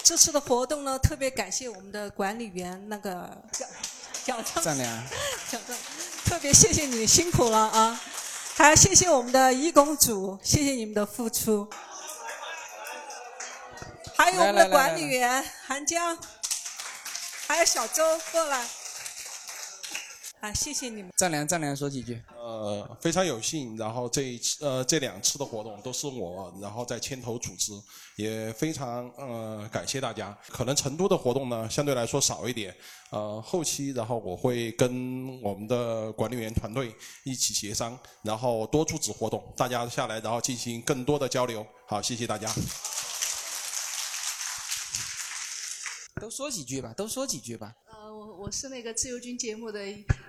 [0.04, 3.30] 这次的活动呢，特别感谢我们的管理员那个
[4.26, 4.64] 小张。
[4.64, 5.78] 小张。
[6.26, 8.00] 特别谢谢你辛苦了啊！
[8.56, 11.70] 还要谢谢我们的义工组，谢谢你们的付出。
[14.18, 16.18] 还有我们的管理员韩江，
[17.48, 18.66] 还有小周过来。
[20.40, 21.12] 啊，谢谢你们。
[21.18, 22.22] 张良，张良说几句。
[22.38, 27.72] 呃，非常有幸，然后这一次呃这两次的活动都是我然后在牵头组织，
[28.18, 30.38] 也非常呃感谢大家。
[30.50, 32.76] 可能成都的活动呢相对来说少一点，
[33.10, 41.66] 呃后期然后我会跟我们的管理员团队一起协商，然后多组织活动，大家下来然后进行更多的交流。
[41.88, 42.48] 好，谢谢大家。
[46.22, 47.74] 都说几句吧，都说几句吧。
[48.18, 49.80] 我我是那个自由军节目的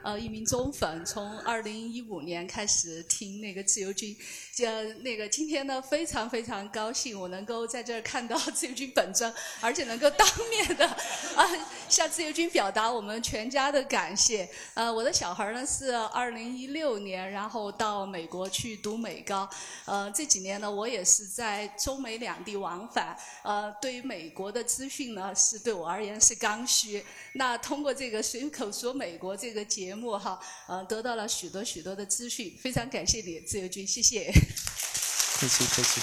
[0.03, 4.15] 呃一名忠粉，从二零一五年开始听那个自由军，
[4.59, 9.33] 呃，那个今天呢非常非常高兴，我能够在这儿看到自由军本尊，
[9.63, 10.87] 而且能够当面的
[11.35, 11.49] 啊
[11.89, 14.47] 向自由军表达我们全家的感谢。
[14.75, 19.49] 呃，我的小孩呢是二零一六年，然后到美国去读美高，
[19.87, 27.03] 呃，这几年呢我也是在中美两地往返，呃，对于美国的资讯呢是对我而言是刚需。
[27.33, 34.33] 那通通过这个随口说美国这个节目哈，呃，得到了许多许多的资讯，非常感谢你，自由军，谢谢。
[34.33, 36.01] 客气客气。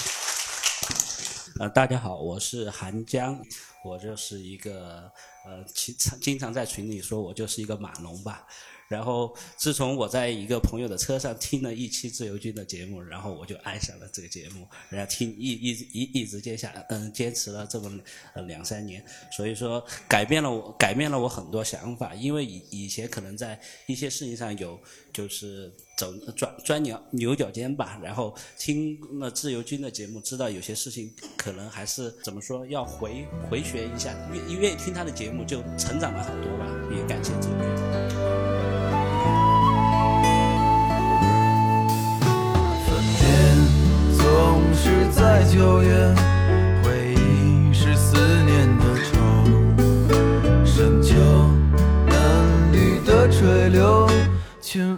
[1.60, 3.38] 呃，大家好，我是韩江，
[3.84, 5.12] 我就是一个
[5.44, 8.46] 呃，经常经常在群里说我就是一个马农吧。
[8.88, 17.90] 然后，自从我在一个朋友的车上听了一期自由军的节目，然后我就爱上了这个节目，然后听一一一一直接下，嗯，坚持了这么
[18.34, 24.78] 呃两三年，所以说改变了我改变了我很多想法，因为以以前可能在一些事情上有
[25.12, 38.35] 就是走钻钻牛牛角尖吧，然后听了自由军的节目，知道有些事情可能还是怎么说要回回旋一下，愿愿意听他的节目就成长了很多吧，也感谢自由军。
[45.36, 46.14] 在九月，
[46.82, 49.20] 回忆是思念的愁。
[50.64, 51.14] 深秋
[52.06, 54.08] 嫩绿的垂柳，
[54.62, 54.96] 亲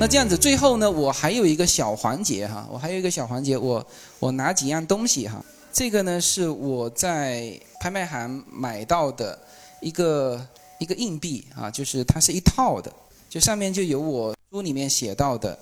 [0.00, 3.86] 那这样子，最后呢，我还有一个小环节哈，我还有一个小环节，我
[4.18, 5.44] 我拿几样东西哈。
[5.74, 9.38] 这个呢是我在拍卖行买到的
[9.82, 10.40] 一个
[10.78, 12.90] 一个硬币啊，就是它是一套的，
[13.28, 15.58] 就上面就有我书里面写到的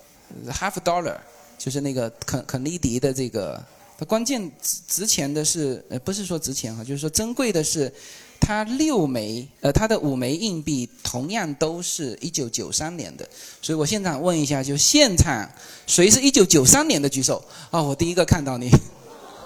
[0.46, 1.16] half dollar，
[1.58, 3.60] 就是那个肯肯尼迪的这个。
[3.98, 7.92] 它关键值值钱的是呃不是说值钱哈，就是说珍贵的是
[8.40, 13.28] 它六枚，呃，它的五枚硬币同样都是一九九三年的，
[13.60, 15.48] 所以我现场问一下，就现场
[15.86, 17.44] 谁是一九九三年的举手？
[17.70, 18.70] 啊、我第一个看到你，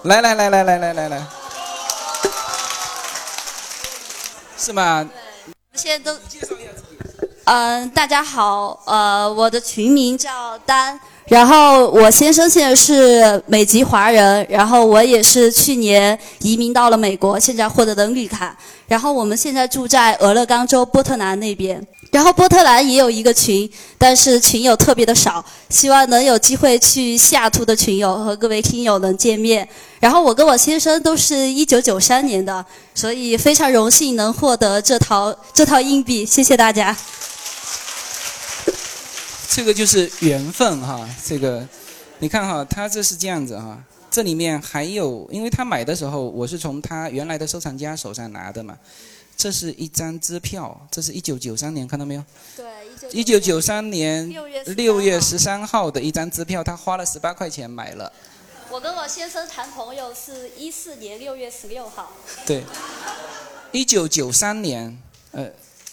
[0.05, 1.27] 来来来来来来来来，
[4.57, 5.11] 是吗？
[5.75, 18.57] 现在都介绍一下自己，嗯、大家好，呃，我的群名叫丹，然后我先生现在是美籍华人，然后我也是去年移民到了美国，现在获得的绿卡，
[18.89, 21.81] 然后我们现在住在俄勒冈州波特兰那边，
[22.11, 29.67] 然后波特兰也有一个群，但是群友特别的少，希望能有机会去西雅图的群友和各位听友能见面。
[30.01, 32.63] 然后我跟我先生都是一九九三年的，
[32.95, 36.95] 所以非常荣幸能获得这套这套硬币，谢谢大家。
[39.55, 41.69] 这个就是缘分哈，这个
[42.21, 43.79] 你看哈，他这是这样子哈，
[44.11, 48.79] 这里面还有，因为他买的时候我是从他原来的收藏家手上拿的嘛，
[49.37, 52.25] 这是一张支票，这是一九九三年，看到没有？
[52.57, 52.65] 对，
[53.11, 58.11] 一九九三年6月13六月十三号的一张支票，他花了十八块钱买了，
[58.71, 62.11] 我跟我先生谈朋友是一四年六月十六号，
[62.47, 62.65] 对，
[63.71, 64.99] 一九九三年，
[65.33, 65.47] 呃，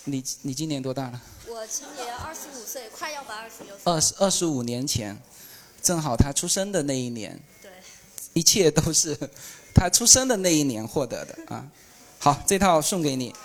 [0.05, 1.21] 你你今年多大了？
[1.59, 3.81] 我今年二十五岁，快要满二十六岁。
[3.83, 5.17] 二十二十五年前，
[5.81, 7.69] 正好他出生的那一年，对，
[8.31, 9.13] 一切都是
[9.75, 11.67] 他出生的那一年获得的啊。
[12.17, 13.35] 好，这套送给你。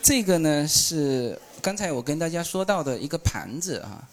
[0.00, 4.08] 这个呢是刚才我跟大家说到的一个盘子啊，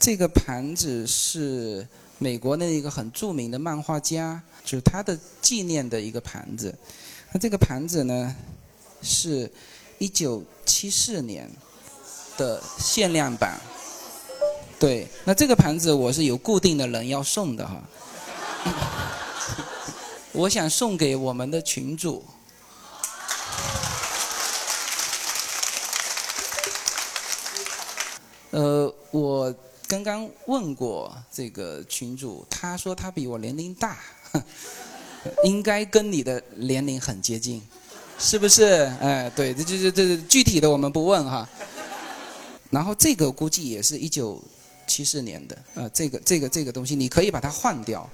[0.00, 1.86] 这个盘子是
[2.16, 6.74] 美国的一个很著名的漫画家，就是他的纪念的一个盘子。
[7.32, 8.34] 那这个盘子呢
[9.06, 9.50] 是
[9.98, 11.50] 一九七四年
[12.36, 13.58] 的限量版。
[14.78, 17.82] 对，那这个盘子我是有固定的人要送的哈。
[20.32, 22.22] 我想送给我们的群主。
[28.50, 29.54] 呃，我
[29.86, 33.98] 刚刚问过这个群主，他说他比我年龄大，
[35.44, 37.62] 应该跟你的年龄很接近，
[38.18, 38.90] 是不是？
[39.00, 41.48] 哎，对，这这这这具体的我们不问哈。
[42.70, 44.42] 然后这个估计也是一九
[44.86, 48.08] 七四年的，呃，这个这个这个东西你可以把它换掉，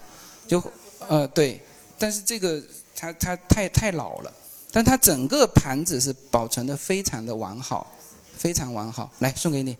[0.46, 0.62] 就
[1.08, 1.60] 呃对，
[1.98, 2.62] 但是这个
[2.94, 4.32] 它它太太老了，
[4.70, 7.90] 但它整个盘子是保存的非常的完好，
[8.36, 9.76] 非常完好，来送给你。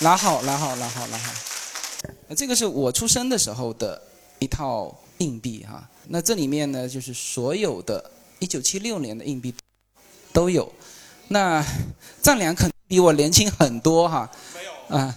[0.00, 1.32] 拿好，拿好，拿好，拿好。
[2.28, 4.00] 呃，这个是我出生的时候的
[4.38, 5.88] 一套硬币哈。
[6.06, 8.10] 那这里面呢，就是所有的
[8.40, 9.54] 1976年的硬币
[10.32, 10.72] 都有。
[11.28, 11.64] 那
[12.22, 14.30] 丈量肯定比我年轻很多哈。
[14.54, 14.96] 没有。
[14.96, 15.16] 啊，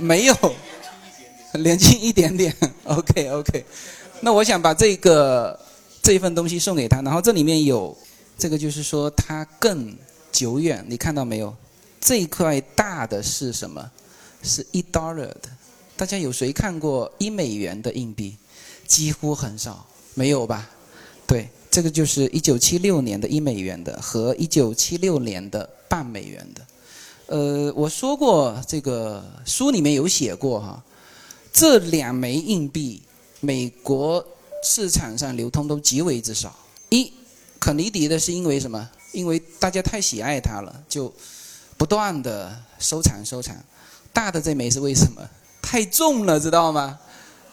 [0.00, 0.54] 没有，
[1.54, 2.54] 年轻一点点。
[2.84, 3.64] OK OK。
[4.20, 5.58] 那我想把这个
[6.02, 7.96] 这一份东西送给他，然后这里面有
[8.38, 9.96] 这个，就是说它更
[10.30, 11.54] 久远，你看到没有？
[12.00, 13.90] 这一块大的是什么？
[14.42, 15.42] 是一 dollar 的，
[15.96, 18.36] 大家有谁看过一美元的硬币？
[18.88, 20.68] 几乎很少，没有吧？
[21.28, 26.60] 对，这个就是一九七六年的一美元的和一九七六年的半美元的。
[27.34, 30.84] 呃，我说过这个书里面有写过哈，
[31.50, 33.00] 这两枚硬币
[33.40, 34.22] 美国
[34.62, 36.54] 市场上流通都极为之少。
[36.90, 37.10] 一，
[37.58, 38.90] 肯尼迪的是因为什么？
[39.12, 41.10] 因为大家太喜爱它了，就
[41.78, 43.56] 不断的收藏收藏。
[44.12, 45.26] 大的这枚是为什么？
[45.62, 46.98] 太重了，知道吗？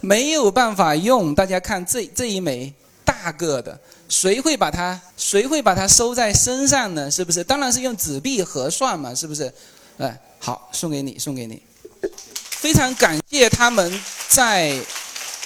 [0.02, 1.34] 没有办法用。
[1.34, 2.74] 大家看这这一枚
[3.06, 3.80] 大个的，
[4.10, 7.10] 谁会把它谁会把它收在身上呢？
[7.10, 7.44] 是不是？
[7.44, 9.53] 当然是用纸币核算嘛，是不是？
[9.99, 11.61] 哎，好，送给你，送给你。
[12.49, 14.77] 非常感谢他们在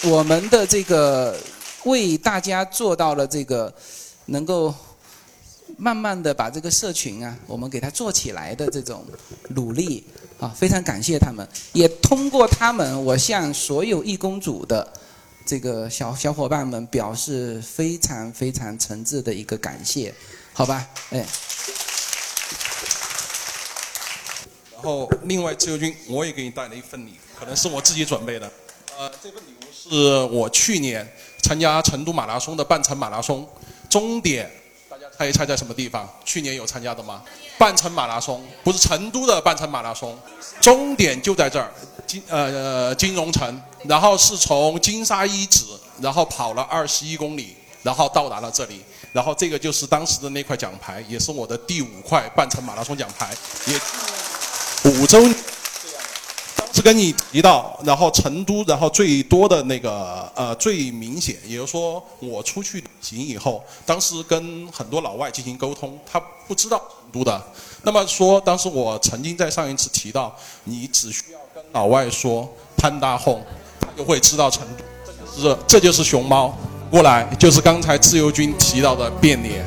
[0.04, 1.38] 我们的这个
[1.84, 3.72] 为大家做到了这个
[4.26, 4.74] 能够
[5.78, 9.06] 慢慢的把这个社群啊，我们给它做起来的这种
[9.50, 10.04] 努力。
[10.40, 14.86] 啊，非常感谢他们，也通过他们，我向所有义工组的
[15.46, 20.14] 这个小小伙伴们表示非常非常诚挚的一个感谢，
[20.54, 20.88] 好吧？
[21.12, 21.26] 哎。
[24.74, 28.52] 然后，另外自由军，我也给你带了一份礼，可能是我自己准备的。
[28.98, 31.10] 呃，这份礼物是我去年
[31.42, 33.48] 参加成都马拉松的半程马拉松，
[33.90, 34.52] 终点，
[34.90, 36.08] 大家猜一猜在什么地方？
[36.26, 37.24] 去年有参加的吗？
[37.58, 40.20] 半程马拉松不是成都的半程马拉松，
[40.60, 41.72] 终点就在这儿，
[42.06, 45.64] 金呃金融城，然后是从金沙遗址，
[46.02, 48.82] 然后跑了二十一公里，然后到达了这里，
[49.12, 53.36] 然后这个就是当时的那块奖牌，也是我的第五块半程马拉松奖牌，
[53.68, 55.36] 也五周年，
[56.56, 67.42] 当时跟你提到，然后成都，然后最多的那个呃最明显，也就是说我出去旅行以后，当时跟很多老外进行沟通，他不知道成都的。
[67.84, 70.34] 那么说，当时我曾经在上一次提到，
[70.64, 73.46] 你只需要跟老外说潘大红，
[73.98, 74.84] 就会知道成都。
[75.42, 76.56] 这这就是熊猫，
[76.92, 79.66] 过来就是刚才自由军提到的变脸。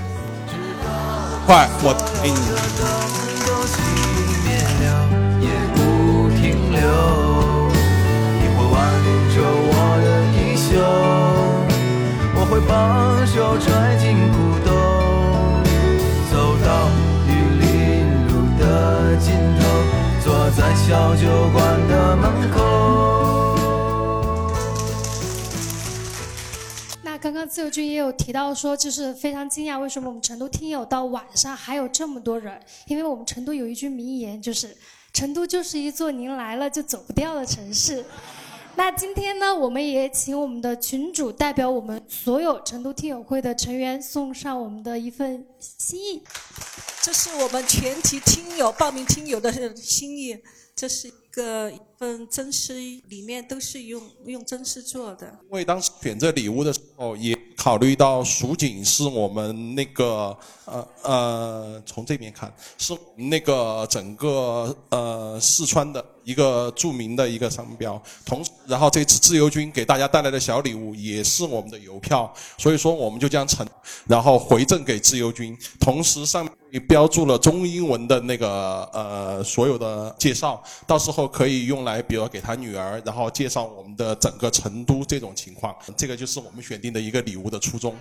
[1.46, 2.36] 快，我给你。
[5.40, 5.78] 也不
[6.34, 6.82] 停留，
[8.40, 8.74] 你会挽
[9.34, 9.36] 着
[9.68, 9.70] 我
[10.02, 10.68] 的衣袖，
[12.34, 12.70] 我会把
[13.26, 13.64] 手揣
[13.96, 14.34] 进裤
[14.64, 14.68] 兜，
[16.32, 16.34] 走
[16.64, 16.66] 到
[17.28, 17.30] 玉
[17.60, 17.64] 林
[18.26, 18.62] 路的
[19.16, 19.26] 尽
[19.58, 19.62] 头，
[20.24, 21.22] 坐在小酒
[21.52, 21.56] 馆
[21.88, 23.25] 的门口。
[27.26, 32.56] 刚刚自由军也有提到说，就是非常惊讶，为什么我们成都听友到晚上还有这么多人？
[32.86, 34.76] 因为我们成都有一句名言，就是
[35.12, 38.04] 成都就是一座您来了就走不掉的城市。
[38.76, 46.22] 那今天呢，我们也请我们的群主代表我们所有成都听友会的成员送上我们的一份心意。
[47.02, 50.38] 这是我们全体听友报名听友的心意，
[50.76, 52.74] 这是一个嗯真丝，
[53.08, 55.26] 里面都是用用真丝做的。
[55.44, 60.36] 因为当时选择礼物的时候，也考虑到蜀锦是我们那个
[60.66, 68.00] 呃呃，从这边看是那个整个呃四川的一个著名的一个商标。
[68.26, 73.66] 同时，然后这次自由军给大家带来的小礼物也是我们的邮票，所以说我们就将成
[74.06, 85.74] 然后回赠给自由军，同时上面也标注了中英文的那个呃所有的介绍，到时候可以用来，比如给他女儿，然后介绍我们的整个成都这种情况。
[85.96, 87.96] 这个就是我们选定的一个礼物的初衷。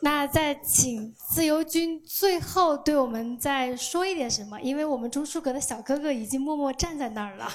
[0.00, 7.52] 那再请自由军最后对我们再说一点什么，因为我们钟书阁的小哥哥已经默默站在那儿了。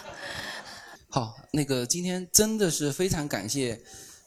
[1.09, 3.81] 好，那个今天真的是非常感谢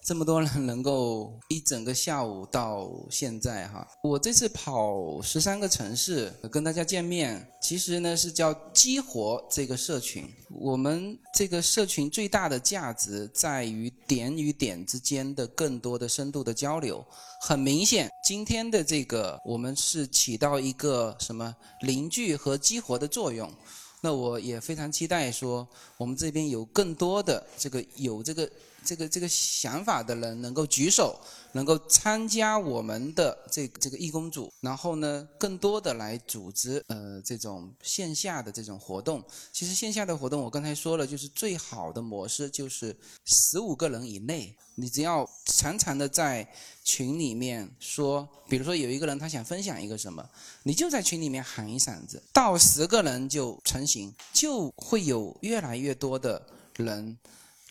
[0.08, 3.86] 这么多人能够一整个下午到现在哈。
[4.02, 10.26] 我这次跑十三个城市跟大家见面，其实呢是叫激活这个社群。
[10.48, 17.04] 我们这个社群最大的价值在于点与点之间的更多的深度的交流。
[17.42, 23.52] 很明显，今天的这个我们是起到一个什么凝聚和激活的作用。
[24.00, 25.68] 那我也非常期待说，
[25.98, 28.50] 我们这边有更多的这个有这个
[28.84, 31.18] 这个这个想法的人能够举手，
[31.52, 39.22] 能够参加我们的这这个义工组，然后呢，更多的来组织呃这种线下的这种活动。
[39.52, 46.48] 其实线下的活动我刚才说了，就是最好的模式就是十五个人以内，你只要常常的在
[46.82, 50.26] 群里面说，比如说有一个人他想分享一个什么，
[50.62, 56.40] 你就在群里面喊一嗓子，到十个人就成型，就会有越来越多的
[56.76, 57.18] 人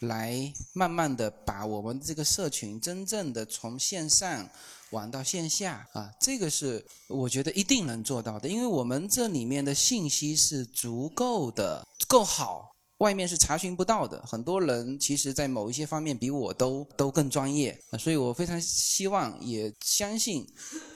[0.02, 4.50] 来慢慢的把我们这个社群真正的从线上
[4.92, 5.88] 玩到线下。
[5.94, 12.74] 啊，这个是我觉得一定能做到的，因为我们这里面的信息是足够的够好。
[13.00, 20.44] 外面是查询不到的，很多人其实，在某一些方面比我都都更专业，所以我非常希望也相信，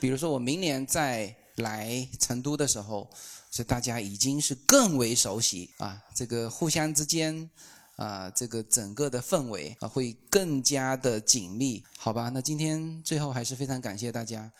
[0.00, 3.08] 比如说我明年再来成都的时候，
[3.52, 5.70] 是大家已经是更为熟悉。
[5.78, 7.48] 啊，这个互相之间
[7.96, 12.30] 啊，这个整个的氛围啊会更加的紧密，好吧？
[12.32, 14.50] 那今天最后还是非常感谢大家。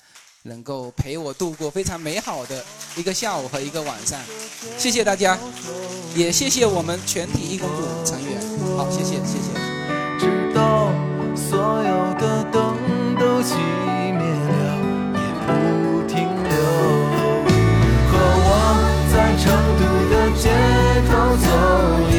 [0.45, 2.65] 能够陪我度过非常美好的
[2.97, 4.21] 一个下午和一个晚上，
[4.77, 5.39] 谢谢大家，
[6.17, 8.41] 也谢谢我们全体义工组成员。
[8.77, 9.53] 好，谢谢，谢谢。
[10.19, 10.93] 直到
[11.37, 12.77] 所有的灯
[13.15, 14.61] 都熄灭了，
[15.15, 16.51] 也不停留。
[18.11, 18.51] 和我
[19.15, 19.47] 在成
[19.79, 20.51] 都的街
[21.07, 21.47] 头走
[22.11, 22.13] 一